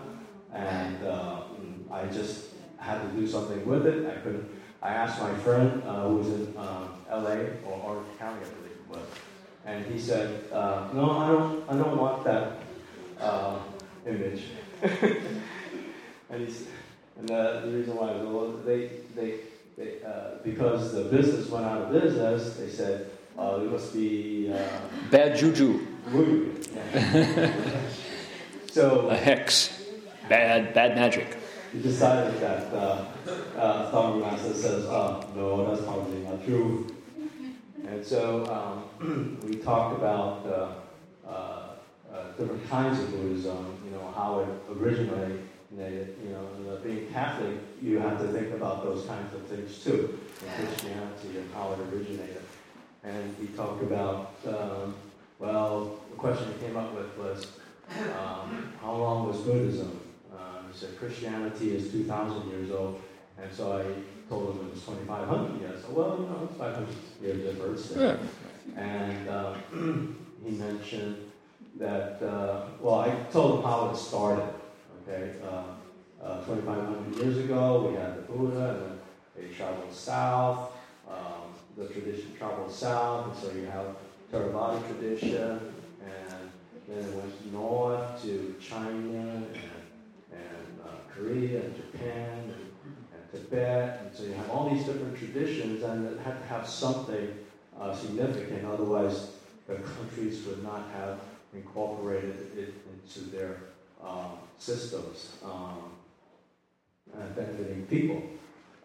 [0.54, 1.42] and uh,
[1.92, 2.49] I just
[2.80, 4.06] had to do something with it.
[4.08, 4.50] I couldn't.
[4.82, 7.50] I asked my friend uh, who was in um, L.A.
[7.66, 9.06] or Orange County, I believe it was,
[9.66, 11.70] and he said, uh, "No, I don't.
[11.70, 12.60] I don't want that
[13.20, 13.60] uh,
[14.06, 14.44] image."
[14.82, 16.68] and he's,
[17.18, 19.40] and the, the reason why well, they they
[19.78, 22.56] they uh, because the business went out of business.
[22.56, 24.58] They said uh, it must be uh,
[25.12, 25.86] Bad juju.
[28.72, 29.76] so A hex.
[30.28, 31.39] Bad, bad magic.
[31.72, 33.06] He decided that uh,
[33.58, 36.88] uh, Thumb says, oh, no, that's probably not true.
[37.86, 38.46] And so
[39.00, 41.70] um, we talked about uh, uh,
[42.14, 45.46] uh, different kinds of Buddhism, you know, how it originated.
[45.72, 50.66] You know, being Catholic, you have to think about those kinds of things too, in
[50.66, 52.42] Christianity and how it originated.
[53.04, 54.96] And he talked about, um,
[55.38, 57.48] well, the question he came up with was,
[58.18, 60.09] um, how long was Buddhism?
[60.72, 63.02] He said Christianity is 2,000 years old,
[63.42, 65.82] and so I told him it was 2,500 years.
[65.84, 66.88] So, well, you know, it's 500
[67.22, 67.92] years difference.
[67.96, 68.18] Yeah.
[68.76, 69.54] And uh,
[70.46, 71.32] he mentioned
[71.80, 74.54] that, uh, well, I told him how it started.
[75.08, 75.64] Okay, uh,
[76.24, 79.00] uh 2,500 years ago, we had the Buddha, and then
[79.36, 80.74] they traveled south.
[81.10, 83.96] Um, the tradition traveled south, and so you have
[84.32, 86.52] Theravada tradition, and
[86.88, 89.44] then it went north to China
[91.20, 92.72] Korea and Japan and,
[93.14, 96.68] and, Tibet, and so you have all these different traditions, and it had to have
[96.68, 97.38] something
[97.80, 99.32] uh, significant, otherwise
[99.68, 101.20] the countries would not have
[101.54, 103.58] incorporated it into their
[104.04, 105.92] um, systems um,
[107.18, 108.22] and benefiting people.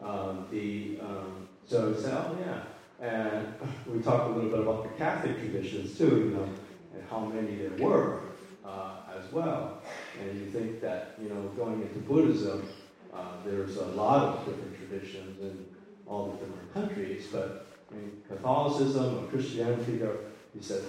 [0.02, 2.62] Um, the, um, so said, oh yeah,
[3.00, 3.54] and
[3.86, 6.48] we talked a little bit about the Catholic traditions too, you know,
[6.92, 8.18] and how many there were
[8.64, 9.78] uh, as well.
[10.20, 12.68] And you think that, you know, going into Buddhism,
[13.12, 15.66] uh, there's a lot of different traditions in
[16.06, 20.16] all the different countries, but in Catholicism or Christianity, there,
[20.54, 20.82] he said,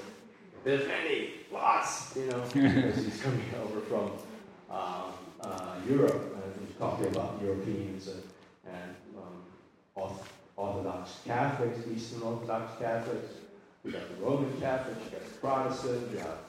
[0.63, 4.11] there's many, lots, you know, because he's coming over from
[4.69, 8.23] um, uh, Europe, and he's talking about Europeans and,
[8.65, 10.11] and um,
[10.57, 13.33] Orthodox Catholics, Eastern Orthodox Catholics,
[13.83, 16.39] we got the Roman Catholics, you got the Protestants, you have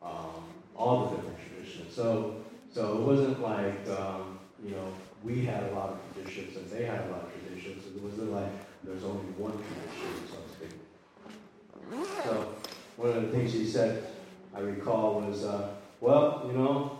[0.00, 0.44] um,
[0.78, 1.94] all the different traditions.
[1.94, 2.36] So,
[2.72, 4.92] so it wasn't like, um, you know,
[5.24, 7.84] we had a lot of traditions and they had a lot of traditions.
[7.86, 8.50] It wasn't like
[8.84, 10.70] there's only one tradition, so to speak.
[12.24, 12.54] So,
[12.96, 14.04] one of the things he said,
[14.54, 16.98] I recall, was, uh, well, you know,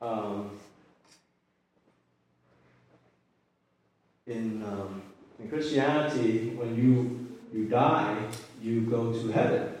[0.00, 0.58] um,
[4.26, 5.02] in um,
[5.40, 8.16] in Christianity, when you, you die,
[8.60, 9.74] you go to heaven.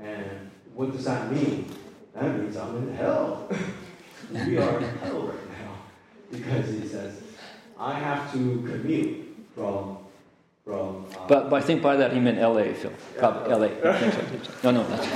[0.00, 1.66] And what does that mean?
[2.14, 3.48] That means I'm in hell.
[4.30, 5.74] we are in hell right now.
[6.30, 7.20] Because he says,
[7.78, 9.98] I have to commute from.
[10.64, 12.92] from uh, but, but I think by that he meant LA, Phil.
[13.18, 13.66] Probably LA.
[14.62, 15.06] No, no, that's.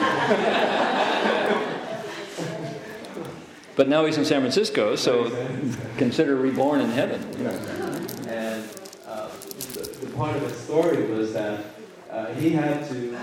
[3.76, 5.30] but now he's in San Francisco, so
[5.96, 7.22] consider reborn in heaven.
[8.28, 8.64] And
[9.06, 9.30] uh
[10.00, 11.64] the part of the story was that
[12.10, 13.16] uh, he had to,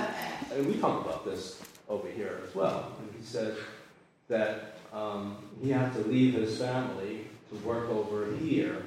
[0.54, 2.92] and we talked about this over here as well,
[3.26, 3.56] said
[4.28, 8.84] that um, he had to leave his family to work over here,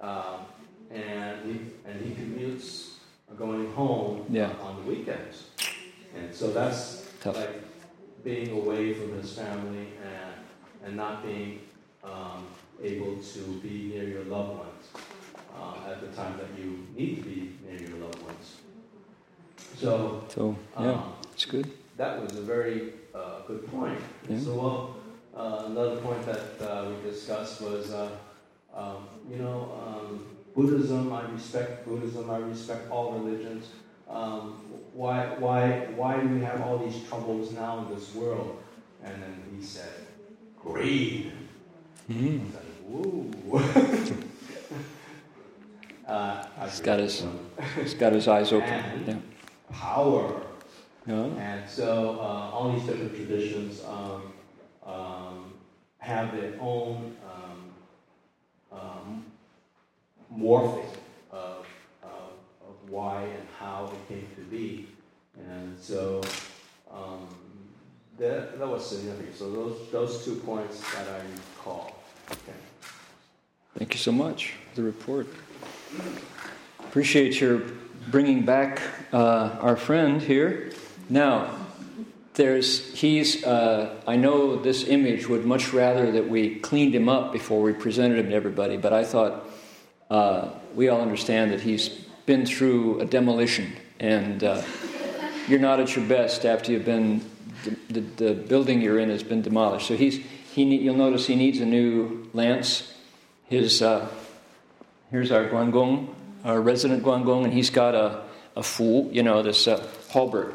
[0.00, 0.40] um,
[0.90, 2.90] and, he, and he commutes
[3.36, 4.50] going home yeah.
[4.60, 5.44] on the weekends.
[6.16, 7.36] And so that's Tough.
[7.36, 7.62] like
[8.24, 10.34] being away from his family and,
[10.84, 11.60] and not being
[12.02, 12.46] um,
[12.82, 14.86] able to be near your loved ones
[15.56, 18.56] uh, at the time that you need to be near your loved ones.
[19.76, 21.70] So, so yeah, um, it's good.
[22.00, 24.00] That was a very uh, good point.
[24.26, 24.38] Yeah.
[24.38, 24.96] So, well,
[25.36, 28.08] uh, another point that uh, we discussed was, uh,
[28.74, 30.24] um, you know, um,
[30.56, 31.12] Buddhism.
[31.12, 32.30] I respect Buddhism.
[32.30, 33.66] I respect all religions.
[34.08, 34.52] Um,
[34.94, 38.62] why, why, why do we have all these troubles now in this world?
[39.04, 39.92] And then he said,
[40.58, 41.32] greed.
[42.10, 42.46] Mm.
[46.08, 47.24] Uh, he's got his
[47.76, 48.82] he's got his eyes open.
[49.06, 49.14] Yeah.
[49.70, 50.42] Power.
[51.10, 51.24] Yeah.
[51.42, 54.32] And so uh, all these different traditions um,
[54.86, 55.54] um,
[55.98, 59.24] have their own um, um
[60.32, 60.86] morphing
[61.32, 61.66] of,
[62.04, 62.30] of,
[62.62, 64.86] of, why and how it came to be.
[65.36, 66.20] And so
[66.88, 67.26] um,
[68.16, 69.36] that, that was significant.
[69.36, 71.20] So those, those two points that I
[71.56, 71.96] recall.
[72.30, 72.58] Okay.
[73.76, 75.26] Thank you so much for the report.
[76.78, 77.62] Appreciate your
[78.08, 78.80] bringing back
[79.12, 80.70] uh, our friend here.
[81.10, 81.54] Now,
[82.34, 83.44] there's he's.
[83.44, 87.72] Uh, I know this image would much rather that we cleaned him up before we
[87.72, 89.46] presented him to everybody, but I thought
[90.08, 91.88] uh, we all understand that he's
[92.24, 94.62] been through a demolition, and uh,
[95.48, 97.22] you're not at your best after you've been.
[97.90, 100.16] The, the, building you're in has been demolished, so he's
[100.54, 100.64] he.
[100.76, 102.94] You'll notice he needs a new lance.
[103.48, 104.08] His uh,
[105.10, 108.22] Here's our Guangong, our resident Guangong, and he's got a,
[108.54, 110.54] a fu, you know, this uh, halberd,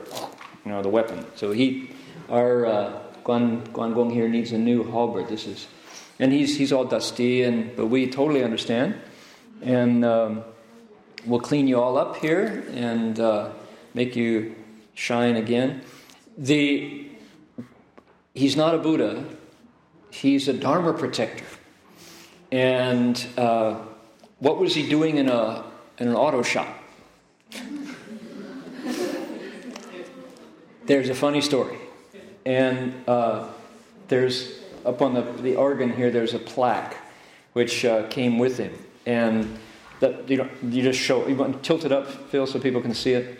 [0.65, 1.25] you know, the weapon.
[1.35, 1.91] So he,
[2.29, 5.27] our uh, Guan, Gong here needs a new halberd.
[5.27, 5.67] This is,
[6.19, 8.95] and he's, he's all dusty, and but we totally understand.
[9.61, 10.43] And um,
[11.25, 13.51] we'll clean you all up here and uh,
[13.93, 14.55] make you
[14.93, 15.81] shine again.
[16.37, 17.09] The
[18.33, 19.25] he's not a Buddha,
[20.11, 21.45] he's a Dharma protector.
[22.51, 23.79] And uh,
[24.39, 25.63] what was he doing in, a,
[25.97, 26.67] in an auto shop?
[30.85, 31.77] There's a funny story.
[32.45, 33.47] And uh,
[34.07, 36.95] there's, up on the, the organ here, there's a plaque
[37.53, 38.73] which uh, came with him.
[39.05, 39.57] And
[39.99, 42.81] that, you, know, you just show, you want to tilt it up, Phil, so people
[42.81, 43.39] can see it.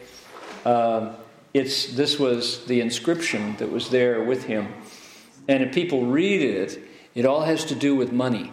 [0.65, 1.13] Uh,
[1.53, 4.73] it's, this was the inscription that was there with him.
[5.47, 6.79] And if people read it,
[7.13, 8.51] it all has to do with money.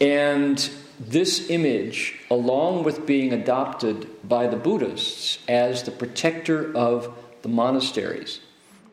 [0.00, 0.70] And
[1.08, 8.40] this image, along with being adopted by the Buddhists as the protector of the monasteries,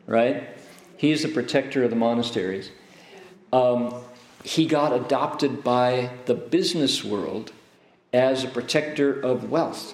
[0.08, 0.50] right?
[0.98, 2.72] He's the protector of the monasteries.
[3.54, 3.94] Um,
[4.44, 7.52] he got adopted by the business world
[8.12, 9.94] as a protector of wealth.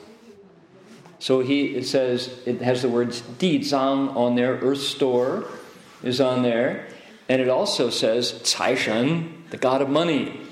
[1.19, 5.45] So he it says it has the words Di Zang on there, earth store
[6.03, 6.87] is on there,
[7.27, 10.44] and it also says Cai Shen, the god of money.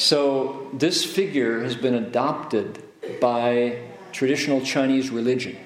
[0.00, 2.82] So this figure has been adopted
[3.20, 3.82] by
[4.12, 5.58] traditional Chinese religion.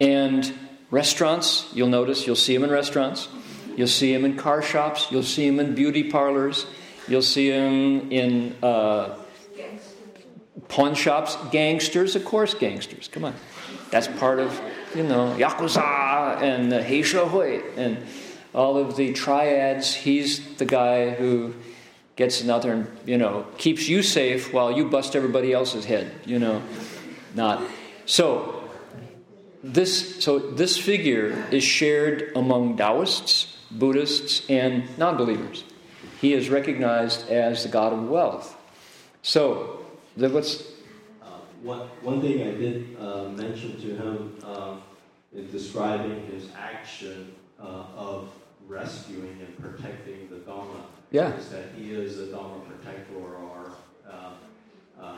[0.00, 0.52] And
[0.90, 3.28] restaurants, you'll notice, you'll see him in restaurants,
[3.76, 6.66] you'll see him in car shops, you'll see him in beauty parlors,
[7.06, 9.16] you'll see him in uh,
[10.66, 11.36] pawn shops.
[11.52, 13.06] Gangsters, of course, gangsters.
[13.06, 13.36] Come on.
[13.92, 14.60] That's part of,
[14.96, 18.04] you know, Yakuza and the Hui and
[18.52, 19.94] all of the triads.
[19.94, 21.54] He's the guy who
[22.18, 26.10] gets out there and, you know, keeps you safe while you bust everybody else's head,
[26.26, 26.60] you know.
[27.36, 27.62] Not.
[28.06, 28.68] So,
[29.62, 35.62] this, so this figure is shared among Taoists, Buddhists, and non believers.
[36.20, 38.56] He is recognized as the god of wealth.
[39.22, 40.62] So, what's.
[41.22, 41.26] Uh,
[41.62, 44.76] one, one thing I did uh, mention to him uh,
[45.32, 48.30] in describing his action uh, of
[48.66, 51.34] rescuing and protecting the Dharma yeah.
[51.34, 53.72] is that he is a Dharma protector or,
[54.08, 54.30] uh,
[55.00, 55.14] uh,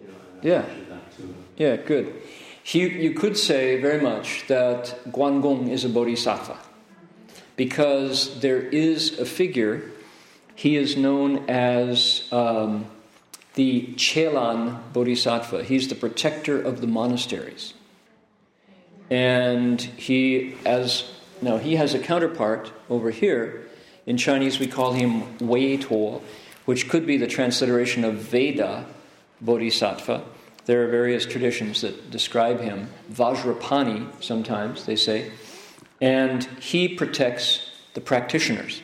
[0.00, 0.64] you know, yeah.
[1.56, 2.14] Yeah, good.
[2.62, 6.56] He, you could say very much that Guan Gong is a bodhisattva
[7.56, 9.90] because there is a figure.
[10.54, 12.86] He is known as um,
[13.54, 15.64] the Chelan Bodhisattva.
[15.64, 17.74] He's the protector of the monasteries.
[19.10, 21.10] And he, as
[21.42, 23.66] now, he has a counterpart over here
[24.10, 26.20] in Chinese, we call him Wei To,
[26.64, 28.84] which could be the transliteration of Veda
[29.40, 30.24] Bodhisattva.
[30.64, 32.88] There are various traditions that describe him.
[33.12, 35.30] Vajrapani, sometimes they say.
[36.00, 38.82] And he protects the practitioners.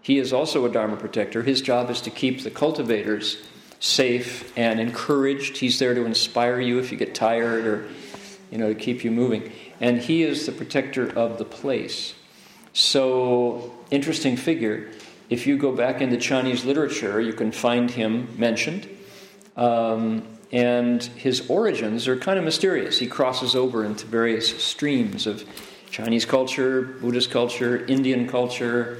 [0.00, 1.42] He is also a Dharma protector.
[1.42, 3.42] His job is to keep the cultivators
[3.80, 5.56] safe and encouraged.
[5.56, 7.88] He's there to inspire you if you get tired or,
[8.52, 9.50] you know, to keep you moving.
[9.80, 12.14] And he is the protector of the place.
[12.72, 14.90] So interesting figure.
[15.28, 18.88] If you go back into Chinese literature, you can find him mentioned.
[19.56, 22.98] Um, and his origins are kind of mysterious.
[22.98, 25.44] He crosses over into various streams of
[25.90, 28.98] Chinese culture, Buddhist culture, Indian culture,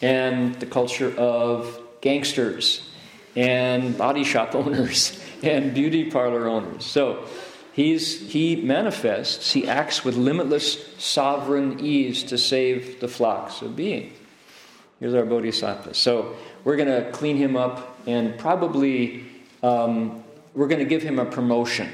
[0.00, 2.88] and the culture of gangsters
[3.34, 6.84] and body shop owners and beauty parlor owners.
[6.84, 7.26] So
[7.76, 14.12] he's, he manifests, he acts with limitless sovereign ease to save the flocks of being.
[14.98, 15.92] Here's our bodhisattva.
[15.92, 19.26] So we're going to clean him up and probably
[19.62, 20.24] um,
[20.54, 21.90] we're going to give him a promotion.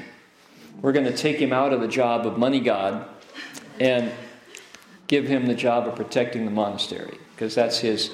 [0.81, 3.05] We're going to take him out of the job of money god
[3.77, 4.09] and
[5.07, 8.09] give him the job of protecting the monastery because that's his.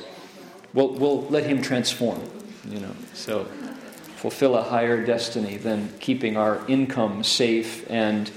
[0.74, 2.22] We'll, we'll let him transform,
[2.68, 2.96] you know.
[3.14, 3.48] So
[4.20, 8.30] fulfill a higher destiny than keeping our income safe and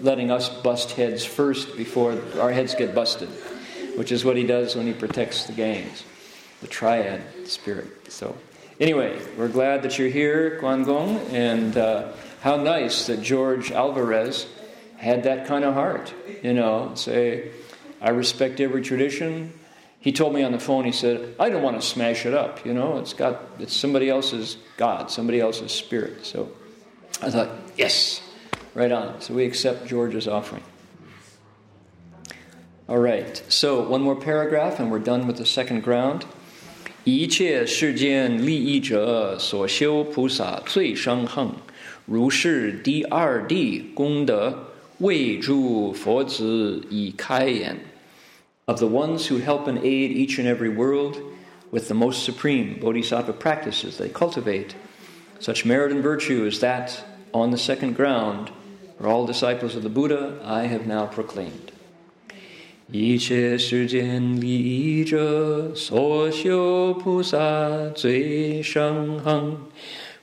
[0.00, 3.28] letting us bust heads first before our heads get busted
[3.96, 6.04] which is what he does when he protects the gangs,
[6.60, 8.10] the triad spirit.
[8.10, 8.36] So,
[8.78, 14.46] anyway, we're glad that you're here, Guan Gong, and uh, how nice that George Alvarez
[14.96, 16.12] had that kind of heart.
[16.42, 17.50] You know, say,
[18.00, 19.52] I respect every tradition
[19.99, 22.63] He told me on the phone, he said, I don't want to smash it up.
[22.65, 26.25] You know, it's got, it's somebody else's God, somebody else's spirit.
[26.25, 26.49] So
[27.21, 28.21] I thought, yes,
[28.75, 29.19] right on.
[29.19, 30.63] So we accept George's offering.
[32.87, 36.25] All right, so one more paragraph and we're done with the second ground.
[37.03, 41.49] 一切世间利益者所修菩萨最生恨，
[42.05, 44.67] 如是第二地功德，
[44.99, 47.75] 为诸佛子以开言。
[48.69, 51.17] Of the ones who help and aid each and every world
[51.71, 54.75] with the most supreme bodhisattva practices they cultivate,
[55.39, 58.49] such merit and virtue as that on the second ground,
[58.97, 61.73] for all disciples of the Buddha, I have now proclaimed.
[62.91, 69.57] 一切世间利益者，所修菩萨最上行。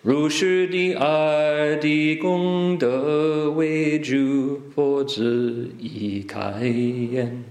[0.00, 7.44] 如是的爱的功德，为诸佛子以开言。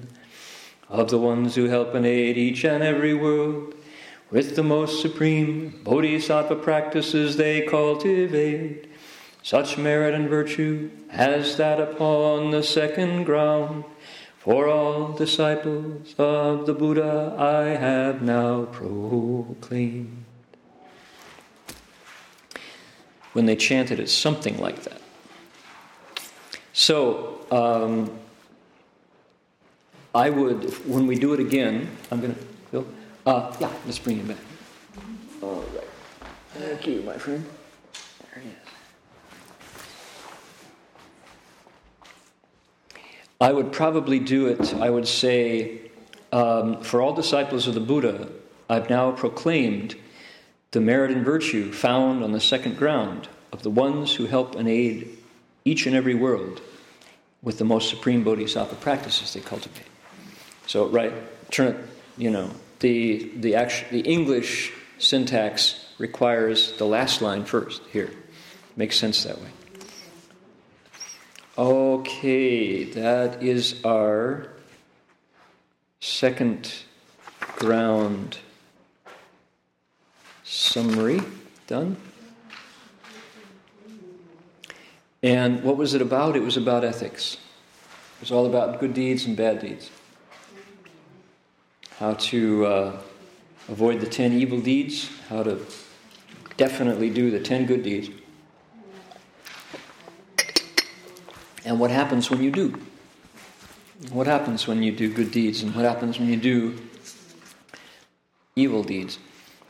[0.88, 3.74] Of the ones who help and aid each and every world,
[4.30, 8.86] with the most supreme bodhisattva practices they cultivate,
[9.42, 13.84] such merit and virtue as that upon the second ground.
[14.38, 20.24] For all disciples of the Buddha I have now proclaimed.
[23.32, 25.00] When they chanted it, something like that.
[26.72, 28.10] So, um,
[30.16, 32.40] I would, when we do it again, I'm going to,
[32.70, 32.86] Phil?
[33.26, 34.38] Uh, yeah, let's bring him back.
[35.42, 35.84] All right.
[36.54, 37.44] Thank you, my friend.
[38.22, 38.56] There he is.
[43.42, 45.82] I would probably do it, I would say,
[46.32, 48.30] um, for all disciples of the Buddha,
[48.70, 49.96] I've now proclaimed
[50.70, 54.66] the merit and virtue found on the second ground of the ones who help and
[54.66, 55.18] aid
[55.66, 56.62] each and every world
[57.42, 59.84] with the most supreme bodhisattva practices they cultivate.
[60.66, 61.12] So, right,
[61.50, 61.76] turn it,
[62.16, 62.50] you know,
[62.80, 68.10] the, the, act, the English syntax requires the last line first here.
[68.76, 69.48] Makes sense that way.
[71.56, 74.48] Okay, that is our
[76.00, 76.70] second
[77.56, 78.38] ground
[80.44, 81.22] summary
[81.66, 81.96] done.
[85.22, 86.36] And what was it about?
[86.36, 87.34] It was about ethics.
[88.18, 89.90] It was all about good deeds and bad deeds.
[91.98, 93.00] How to uh,
[93.68, 95.64] avoid the ten evil deeds, how to
[96.56, 98.10] definitely do the ten good deeds.
[101.66, 102.80] and what happens when you do.
[104.12, 106.78] What happens when you do good deeds, and what happens when you do
[108.54, 109.18] evil deeds.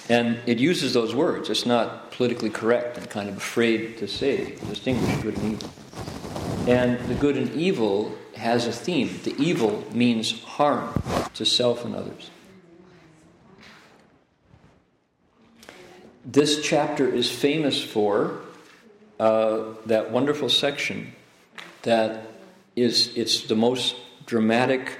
[0.08, 1.50] And it uses those words.
[1.50, 5.70] It's not politically correct and kind of afraid to say, distinguish good and evil.
[6.66, 9.20] And the good and evil has a theme.
[9.22, 11.00] The evil means harm
[11.34, 12.30] to self and others.
[16.24, 18.40] This chapter is famous for
[19.20, 21.12] uh, that wonderful section
[21.82, 22.26] that
[22.74, 23.94] is it's the most
[24.26, 24.98] dramatic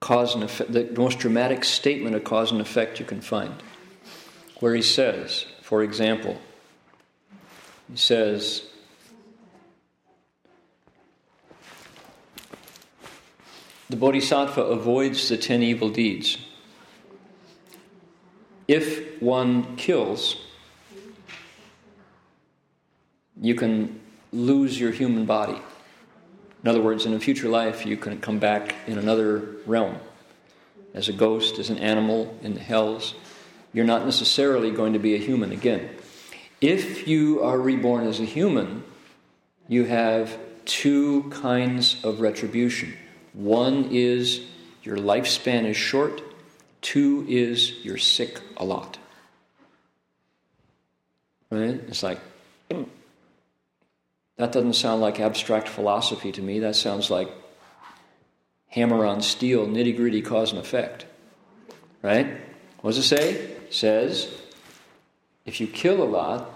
[0.00, 3.54] cause and effect, the most dramatic statement of cause and effect you can find.
[4.60, 6.38] Where he says, for example,
[7.90, 8.64] he says,
[13.90, 16.38] the bodhisattva avoids the ten evil deeds.
[18.68, 20.36] If one kills,
[23.40, 24.00] you can
[24.32, 25.60] lose your human body.
[26.62, 29.96] In other words, in a future life, you can come back in another realm
[30.94, 33.14] as a ghost, as an animal in the hells.
[33.72, 35.90] You're not necessarily going to be a human again.
[36.60, 38.84] If you are reborn as a human,
[39.66, 42.94] you have two kinds of retribution.
[43.32, 44.40] One is
[44.82, 46.22] your lifespan is short,
[46.80, 48.98] two is you're sick a lot.
[51.50, 51.80] Right?
[51.88, 52.18] It's like,
[52.70, 52.84] hmm.
[54.36, 56.60] that doesn't sound like abstract philosophy to me.
[56.60, 57.28] That sounds like
[58.68, 61.06] hammer on steel, nitty gritty cause and effect.
[62.02, 62.40] Right?
[62.80, 63.34] What does it say?
[63.34, 64.32] It says,
[65.44, 66.48] if you kill a lot,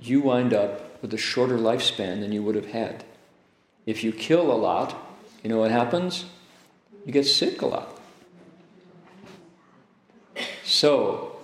[0.00, 3.04] you wind up with a shorter lifespan than you would have had.
[3.86, 4.96] If you kill a lot,
[5.42, 6.24] you know what happens?
[7.04, 7.98] You get sick a lot.
[10.64, 11.36] So,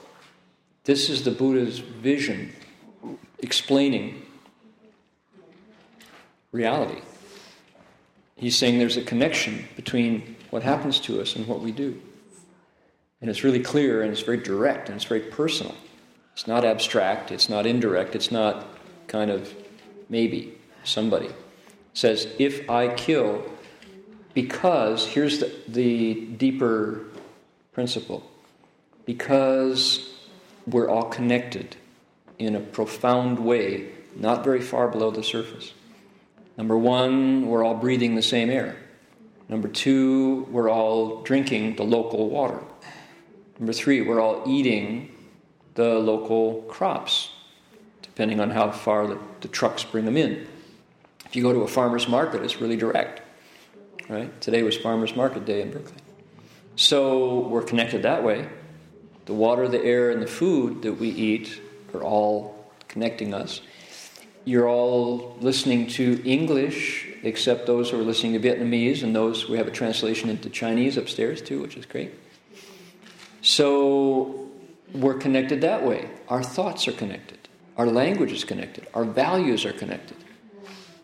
[0.84, 2.52] this is the Buddha's vision
[3.40, 4.22] explaining
[6.52, 7.02] reality.
[8.36, 12.00] He's saying there's a connection between what happens to us and what we do.
[13.20, 15.74] And it's really clear and it's very direct and it's very personal.
[16.32, 18.64] It's not abstract, it's not indirect, it's not
[19.08, 19.52] kind of
[20.08, 21.26] maybe somebody.
[21.26, 21.34] It
[21.94, 23.44] says, if I kill,
[24.34, 27.04] because, here's the, the deeper
[27.72, 28.28] principle,
[29.04, 30.14] because
[30.66, 31.76] we're all connected
[32.38, 35.72] in a profound way, not very far below the surface.
[36.56, 38.76] Number one, we're all breathing the same air.
[39.48, 42.60] Number two, we're all drinking the local water.
[43.58, 45.10] Number three, we're all eating
[45.74, 47.30] the local crops,
[48.02, 50.46] depending on how far the, the trucks bring them in.
[51.24, 53.22] If you go to a farmer's market, it's really direct.
[54.08, 54.40] Right?
[54.40, 55.96] Today was farmer's market day in Berkeley.
[56.76, 58.48] So we're connected that way.
[59.26, 61.60] The water, the air, and the food that we eat
[61.92, 63.60] are all connecting us
[64.48, 69.58] you're all listening to English except those who are listening to Vietnamese and those we
[69.58, 72.14] have a translation into Chinese upstairs too, which is great.
[73.42, 74.48] So
[74.94, 76.08] we're connected that way.
[76.28, 77.38] Our thoughts are connected.
[77.76, 78.86] Our language is connected.
[78.94, 80.16] Our values are connected.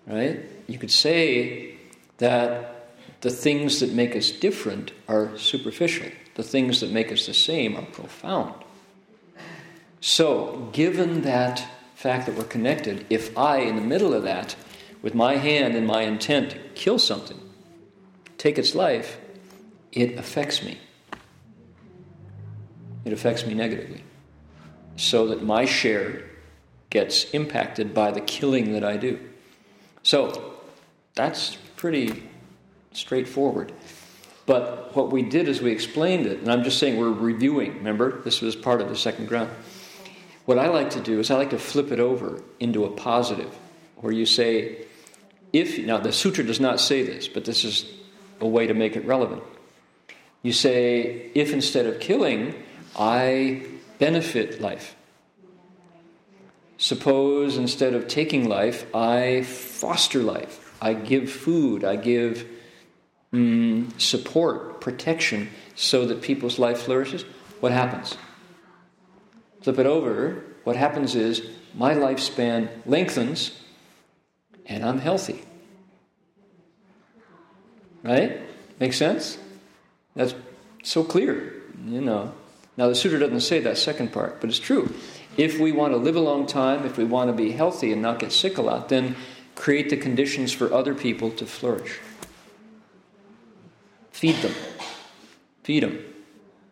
[0.06, 0.40] Right?
[0.66, 1.76] You could say
[2.18, 2.73] that
[3.24, 6.09] the things that make us different are superficial.
[6.34, 8.52] The things that make us the same are profound.
[10.02, 14.55] So, given that fact that we're connected, if I, in the middle of that,
[15.01, 17.40] with my hand and my intent, kill something,
[18.36, 19.16] take its life,
[19.90, 20.78] it affects me.
[23.06, 24.05] It affects me negatively.
[24.96, 26.24] So that my share
[26.90, 29.18] gets impacted by the killing that I do.
[30.02, 30.56] So,
[31.14, 32.24] that's pretty
[32.95, 33.73] straightforward.
[34.47, 38.21] But what we did is we explained it, and I'm just saying we're reviewing, remember?
[38.23, 39.51] This was part of the second ground.
[40.45, 43.53] What I like to do is I like to flip it over into a positive,
[43.97, 44.85] where you say,
[45.53, 47.91] if, now the sutra does not say this, but this is
[48.41, 49.43] a way to make it relevant.
[50.43, 52.55] You say, if instead of killing,
[52.99, 53.65] I
[53.99, 54.95] benefit life.
[56.77, 60.61] Suppose instead of taking life, I foster life.
[60.83, 62.47] I give food, I give
[63.35, 67.24] mm, support, protection, so that people's life flourishes.
[67.61, 68.16] What happens?
[69.62, 70.44] Flip it over.
[70.65, 71.43] What happens is
[71.74, 73.61] my lifespan lengthens
[74.66, 75.43] and I'm healthy.
[78.02, 78.40] Right?
[78.78, 79.39] Makes sense?
[80.15, 80.35] That's
[80.82, 81.55] so clear,
[81.86, 82.32] you know.
[82.77, 84.93] Now, the Sutra doesn't say that second part, but it's true.
[85.36, 88.02] If we want to live a long time, if we want to be healthy and
[88.02, 89.16] not get sick a lot, then
[89.55, 91.98] create the conditions for other people to flourish.
[94.15, 94.55] Feed them.
[95.65, 95.99] Feed them.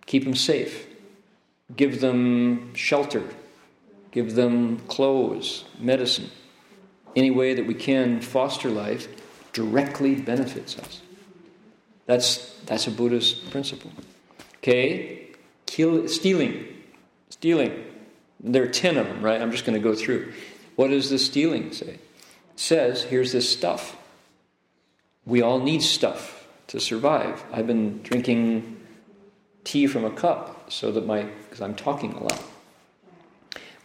[0.07, 0.87] Keep them safe.
[1.77, 3.25] Give them shelter.
[4.13, 6.31] Give them clothes, medicine.
[7.17, 9.09] Any way that we can foster life
[9.53, 11.03] directly benefits us.
[12.07, 13.91] That's, that's a Buddhist principle.
[14.59, 15.27] Okay?
[15.67, 16.65] Kill, stealing.
[17.29, 17.85] Stealing.
[18.39, 19.43] There are 10 of them, right?
[19.43, 20.33] I'm just going to go through.
[20.77, 21.95] What does the stealing say?
[21.95, 22.01] It
[22.55, 23.97] says, here's this stuff.
[25.27, 27.43] We all need stuff to survive.
[27.53, 28.81] I've been drinking
[29.65, 32.43] tea from a cup so that my, because I'm talking a lot.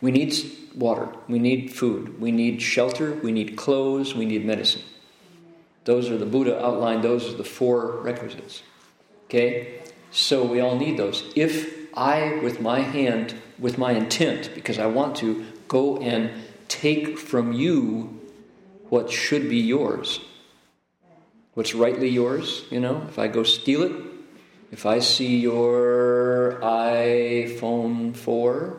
[0.02, 0.36] We need
[0.76, 4.84] water, we need food, we need shelter, we need clothes, we need medicine.
[5.86, 8.62] Those are the Buddha outlined, those are the four requisites.
[9.26, 9.80] Okay?
[10.12, 11.24] So we all need those.
[11.36, 16.32] If I, with my hand, with my intent, because I want to, go and
[16.68, 18.20] take from you
[18.90, 20.20] what should be yours,
[21.58, 23.92] what's rightly yours, you know, if I go steal it,
[24.72, 28.78] if I see your iPhone 4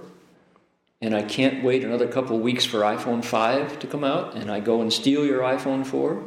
[1.01, 4.61] and I can't wait another couple weeks for iPhone 5 to come out and I
[4.61, 6.23] go and steal your iPhone 4,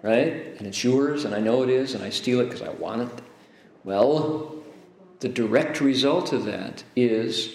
[0.00, 0.56] right?
[0.56, 3.12] And it's yours and I know it is and I steal it because I want
[3.12, 3.22] it.
[3.84, 4.54] Well,
[5.20, 7.54] the direct result of that is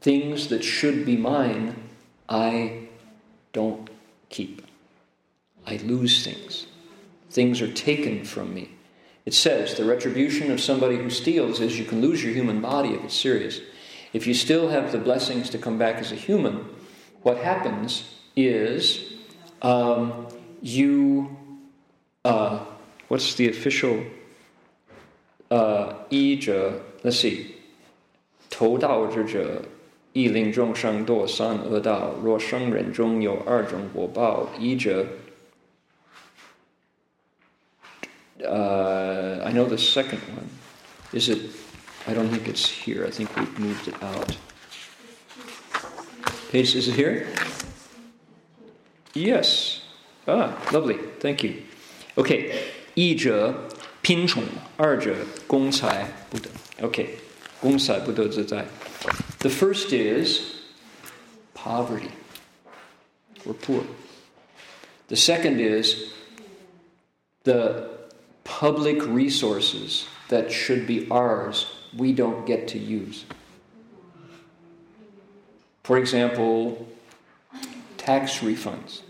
[0.00, 1.88] things that should be mine,
[2.28, 2.88] I
[3.52, 3.88] don't
[4.28, 4.66] keep.
[5.64, 6.66] I lose things.
[7.29, 8.69] Things are taken from me.
[9.25, 12.89] It says the retribution of somebody who steals is you can lose your human body
[12.89, 13.61] if it's serious.
[14.11, 16.65] If you still have the blessings to come back as a human,
[17.23, 18.03] what happens
[18.35, 18.99] is
[19.61, 20.27] um,
[20.61, 21.35] you.
[22.25, 22.59] Uh,
[23.07, 24.03] what's the official?
[25.49, 26.73] Uh, 依着
[27.03, 27.45] let's see，
[28.49, 29.61] 头道之者，
[30.13, 32.15] 亦令众生堕三恶道。
[32.23, 35.05] 若生人中有二种果报，依着。
[38.43, 40.49] uh, I know the second one.
[41.11, 41.39] Is it?
[42.07, 43.05] I don't think it's here.
[43.05, 44.37] I think we've moved it out.
[46.51, 47.27] Page, is it here?
[49.13, 49.81] Yes.
[50.27, 50.97] Ah, lovely.
[51.19, 51.63] Thank you.
[52.15, 52.51] Okay.
[52.95, 53.69] 一者
[54.01, 54.43] 拼宠，
[54.77, 55.15] 二者
[55.47, 56.49] 公财不得。
[56.81, 57.07] Okay.
[57.59, 58.65] 公财不得自在.
[59.39, 60.41] The first is
[61.55, 62.11] poverty.
[63.45, 63.83] We're poor.
[65.07, 65.95] The second is
[67.43, 67.89] the
[68.48, 71.66] public resources that should be ours,
[71.96, 73.24] we don't get to use.
[75.84, 76.88] For example,
[77.98, 79.02] tax refunds.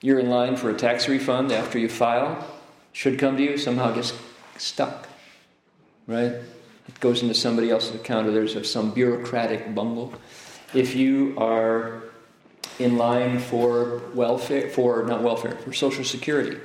[0.00, 2.46] You're in line for a tax refund after you file,
[2.92, 4.12] should come to you, somehow gets
[4.56, 5.08] stuck,
[6.06, 6.32] right?
[6.88, 10.14] It goes into somebody else's account, or there's some bureaucratic bungle.
[10.74, 12.04] If you are
[12.78, 16.58] in line for welfare, for not welfare, for Social Security,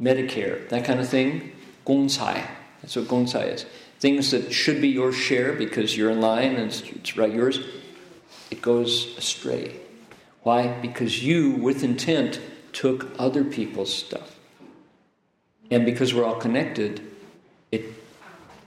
[0.00, 1.52] Medicare, that kind of thing,
[1.86, 2.46] gongcai.
[2.82, 3.66] That's what gongcai is.
[4.00, 7.60] Things that should be your share because you're in line and it's, it's right yours,
[8.50, 9.76] it goes astray.
[10.42, 10.68] Why?
[10.80, 12.40] Because you, with intent,
[12.72, 14.38] took other people's stuff.
[15.70, 17.00] And because we're all connected,
[17.72, 17.84] it,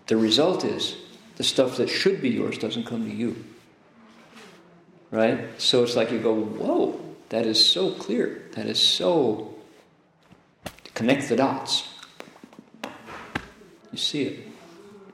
[0.07, 0.97] the result is
[1.35, 3.45] the stuff that should be yours doesn't come to you.
[5.11, 5.61] Right?
[5.61, 6.99] So it's like you go, whoa,
[7.29, 8.43] that is so clear.
[8.53, 9.53] That is so.
[10.97, 11.87] Connect the dots.
[13.91, 14.47] You see it.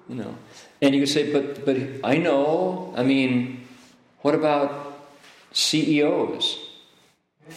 [0.07, 0.37] You know.
[0.81, 3.67] And you can say, but, but I know, I mean,
[4.21, 4.97] what about
[5.51, 6.57] CEOs?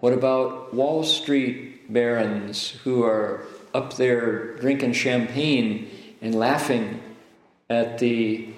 [0.00, 3.42] what about Wall Street barons who are
[3.74, 5.90] up there drinking champagne
[6.22, 7.02] and laughing
[7.68, 8.54] at the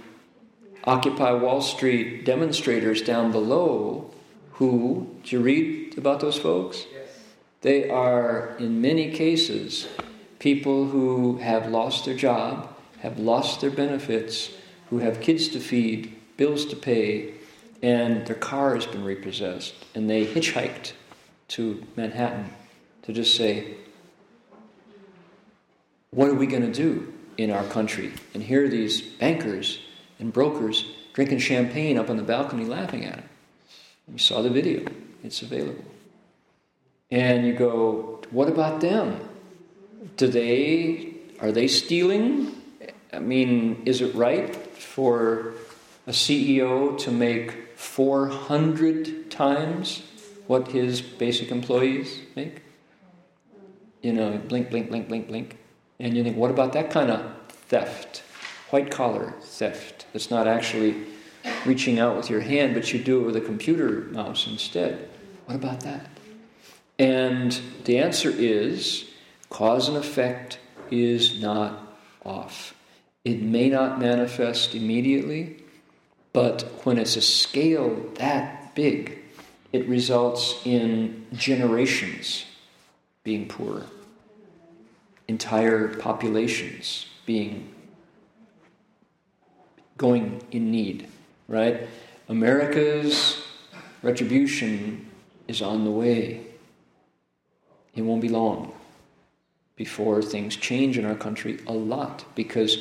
[0.85, 4.15] Occupy Wall Street demonstrators down below
[4.53, 6.87] who, did you read about those folks?
[7.61, 9.89] They are, in many cases,
[10.39, 14.51] people who have lost their job, have lost their benefits,
[14.91, 17.35] who have kids to feed, bills to pay,
[17.83, 19.75] and their car has been repossessed.
[19.95, 20.93] And they hitchhiked
[21.49, 22.51] to Manhattan
[23.03, 23.75] to just say,
[26.11, 28.13] What are we going to do in our country?
[28.35, 29.81] And here are these bankers
[30.21, 33.29] and brokers drinking champagne up on the balcony laughing at him.
[34.13, 34.85] You saw the video,
[35.25, 35.85] it's available.
[37.11, 39.21] And you go, What about them?
[40.17, 42.55] Do they, are they stealing?
[43.13, 45.55] I mean, is it right for
[46.07, 50.03] a CEO to make 400 times
[50.47, 52.63] what his basic employees make?
[54.03, 55.59] You know, blink, blink, blink, blink, blink.
[55.99, 58.23] And you think, what about that kind of theft?
[58.71, 60.07] White collar theft.
[60.13, 61.07] That's not actually
[61.65, 65.09] reaching out with your hand, but you do it with a computer mouse instead.
[65.47, 66.07] What about that?
[66.99, 69.09] And the answer is
[69.51, 70.59] cause and effect
[70.91, 72.75] is not off.
[73.25, 75.63] It may not manifest immediately,
[76.33, 79.19] but when it's a scale that big,
[79.73, 82.45] it results in generations
[83.23, 83.85] being poorer,
[85.27, 87.69] entire populations being
[89.99, 91.07] going in need,
[91.49, 91.87] right?
[92.29, 93.43] America's
[94.03, 95.07] retribution
[95.49, 96.48] is on the way.
[97.99, 98.73] It won't be long
[99.75, 102.79] before things change in our country a lot because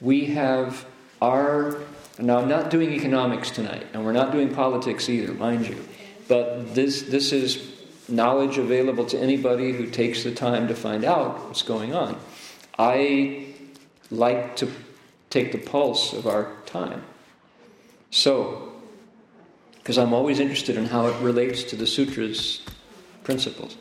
[0.00, 0.84] we have
[1.22, 1.78] our.
[2.18, 5.84] Now, I'm not doing economics tonight, and we're not doing politics either, mind you,
[6.26, 7.72] but this, this is
[8.08, 12.18] knowledge available to anybody who takes the time to find out what's going on.
[12.76, 13.54] I
[14.10, 14.68] like to
[15.30, 17.04] take the pulse of our time.
[18.10, 18.72] So,
[19.76, 22.62] because I'm always interested in how it relates to the sutra's
[23.22, 23.76] principles.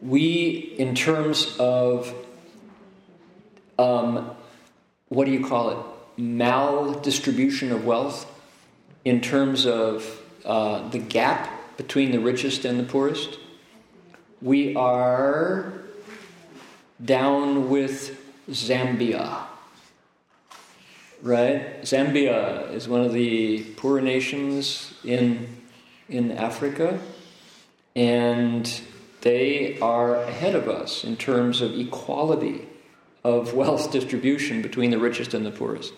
[0.00, 2.14] We, in terms of
[3.78, 4.30] um,
[5.08, 5.78] what do you call it?
[6.20, 8.26] Maldistribution of wealth,
[9.04, 13.38] in terms of uh, the gap between the richest and the poorest,
[14.42, 15.72] we are
[17.02, 18.18] down with
[18.50, 19.42] Zambia.
[21.22, 21.82] Right?
[21.82, 25.48] Zambia is one of the poor nations in,
[26.08, 26.98] in Africa,
[27.96, 28.80] and
[29.20, 32.68] they are ahead of us in terms of equality
[33.24, 35.92] of wealth distribution between the richest and the poorest.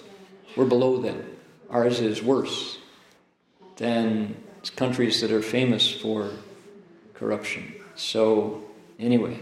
[0.57, 1.25] We're below them.
[1.69, 2.79] Ours is worse
[3.77, 4.37] than
[4.77, 6.31] countries that are famous for
[7.15, 7.75] corruption.
[7.95, 8.65] So,
[8.99, 9.39] anyway,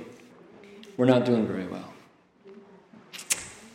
[0.97, 1.93] we're not doing very well.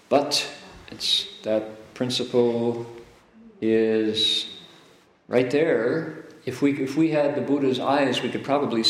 [0.09, 0.47] But
[0.91, 2.85] it's that principle
[3.61, 4.49] is
[5.27, 6.25] right there.
[6.45, 8.83] If we, if we had the Buddha's eyes, we could probably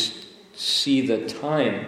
[0.56, 1.86] see the time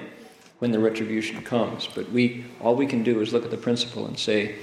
[0.59, 1.87] when the retribution comes.
[1.87, 4.57] But we, all we can do is look at the principle and say,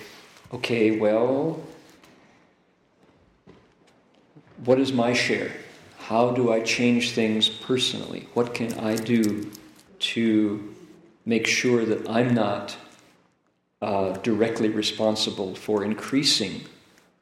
[0.52, 1.62] okay, well,
[4.66, 5.52] what is my share?
[5.98, 8.28] How do I change things personally?
[8.34, 9.52] What can I do
[10.00, 10.76] to
[11.26, 12.76] make sure that I'm not
[13.82, 16.62] uh, directly responsible for increasing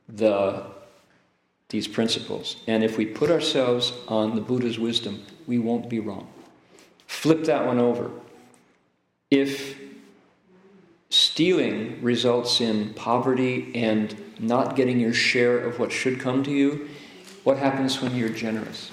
[0.07, 0.65] the
[1.69, 2.57] these principles?
[2.67, 6.27] And if we put ourselves on the Buddha's wisdom, we won't be wrong.
[7.11, 8.09] Flip that one over.
[9.29, 9.77] If
[11.09, 16.89] stealing results in poverty and not getting your share of what should come to you,
[17.43, 18.89] what happens when you're generous?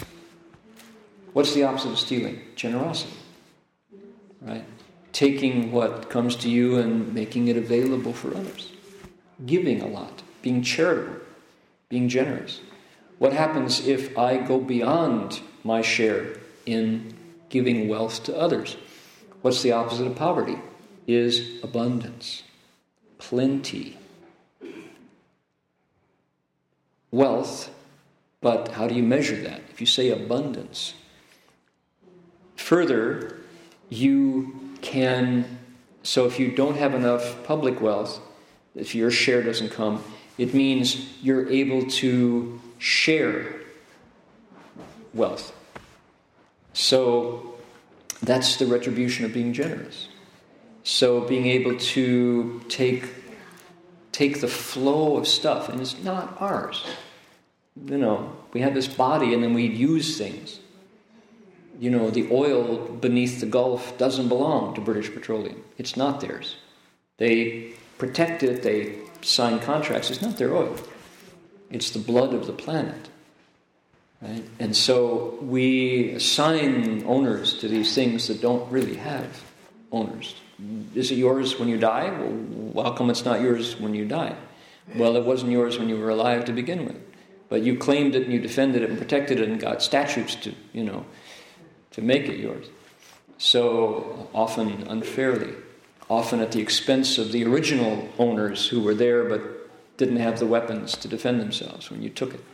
[1.32, 2.42] What's the opposite of stealing?
[2.54, 3.16] Generosity.
[4.42, 4.64] Right?
[5.12, 8.72] Taking what comes to you and making it available for others.
[9.46, 10.22] Giving a lot.
[10.42, 11.20] Being charitable.
[11.88, 12.60] Being generous.
[13.18, 16.36] What happens if I go beyond my share
[16.66, 17.14] in
[17.48, 18.76] giving wealth to others?
[19.42, 20.58] What's the opposite of poverty?
[21.06, 22.42] Is abundance,
[23.18, 23.96] plenty.
[27.10, 27.70] Wealth,
[28.40, 29.62] but how do you measure that?
[29.70, 30.92] If you say abundance,
[32.56, 33.38] further,
[33.88, 35.58] you can,
[36.02, 38.20] so if you don't have enough public wealth,
[38.74, 40.04] if your share doesn't come,
[40.36, 43.54] it means you're able to share
[45.14, 45.57] wealth.
[46.78, 47.56] So
[48.22, 50.06] that's the retribution of being generous.
[50.84, 53.04] So being able to take
[54.12, 56.84] take the flow of stuff, and it's not ours.
[57.84, 60.60] You know, we have this body and then we use things.
[61.80, 65.64] You know, the oil beneath the Gulf doesn't belong to British Petroleum.
[65.78, 66.56] It's not theirs.
[67.16, 70.10] They protect it, they sign contracts.
[70.10, 70.76] It's not their oil.
[71.70, 73.08] It's the blood of the planet.
[74.20, 74.44] Right?
[74.58, 79.44] And so we assign owners to these things that don't really have
[79.92, 80.34] owners.
[80.94, 82.10] Is it yours when you die?
[82.10, 84.34] Well, how come it's not yours when you die?
[84.96, 86.96] Well, it wasn't yours when you were alive to begin with.
[87.48, 90.52] But you claimed it and you defended it and protected it and got statutes to,
[90.72, 91.06] you know,
[91.92, 92.66] to make it yours.
[93.38, 95.54] So often unfairly,
[96.10, 99.42] often at the expense of the original owners who were there but
[99.96, 102.44] didn't have the weapons to defend themselves when you took it.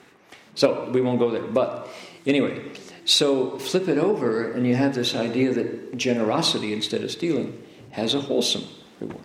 [0.55, 1.43] So we won't go there.
[1.43, 1.89] But
[2.27, 2.63] anyway,
[3.05, 8.15] so flip it over and you have this idea that generosity instead of stealing has
[8.15, 8.65] a wholesome
[9.01, 9.25] reward.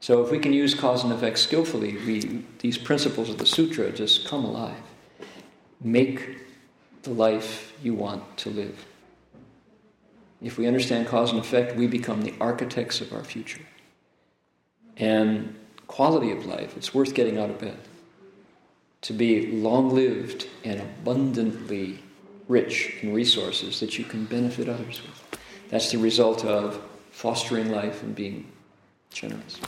[0.00, 3.90] So if we can use cause and effect skillfully, we, these principles of the sutra
[3.90, 4.82] just come alive.
[5.80, 6.40] Make
[7.02, 8.84] the life you want to live.
[10.42, 13.62] If we understand cause and effect, we become the architects of our future.
[14.98, 15.56] And
[15.86, 17.78] quality of life, it's worth getting out of bed.
[19.04, 21.98] To be long lived and abundantly
[22.48, 25.40] rich in resources that you can benefit others with.
[25.68, 28.50] That's the result of fostering life and being
[29.10, 29.60] generous.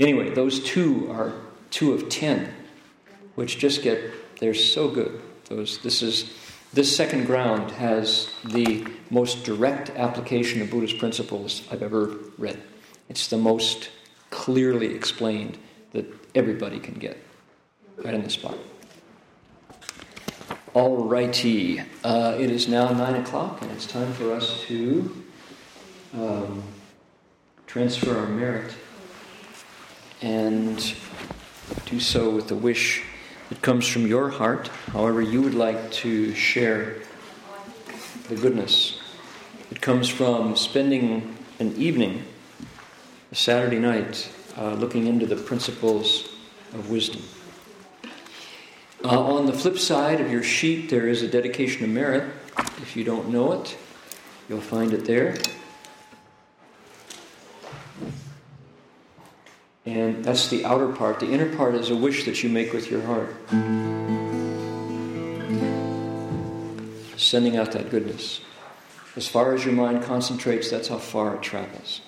[0.00, 1.34] Anyway, those two are
[1.70, 2.50] two of ten,
[3.34, 4.00] which just get,
[4.40, 5.20] they're so good.
[5.50, 6.32] Those, this is,
[6.72, 12.58] this second ground has the most direct application of Buddhist principles I've ever read.
[13.10, 13.90] It's the most
[14.30, 15.58] clearly explained
[15.92, 17.18] that everybody can get
[18.04, 18.56] right on the spot.
[20.74, 21.80] All righty.
[22.04, 25.24] Uh, it is now 9 o'clock, and it's time for us to
[26.14, 26.62] um,
[27.66, 28.72] transfer our merit
[30.20, 30.94] and
[31.86, 33.02] do so with the wish
[33.48, 36.96] that comes from your heart, however you would like to share
[38.28, 39.00] the goodness.
[39.70, 42.24] It comes from spending an evening,
[43.32, 46.28] a Saturday night, uh, looking into the principles
[46.74, 47.22] of wisdom.
[49.04, 52.24] Uh, on the flip side of your sheet, there is a dedication of merit.
[52.82, 53.76] If you don't know it,
[54.48, 55.36] you'll find it there.
[59.86, 61.20] And that's the outer part.
[61.20, 63.34] The inner part is a wish that you make with your heart.
[67.16, 68.40] Sending out that goodness.
[69.14, 72.00] As far as your mind concentrates, that's how far it travels.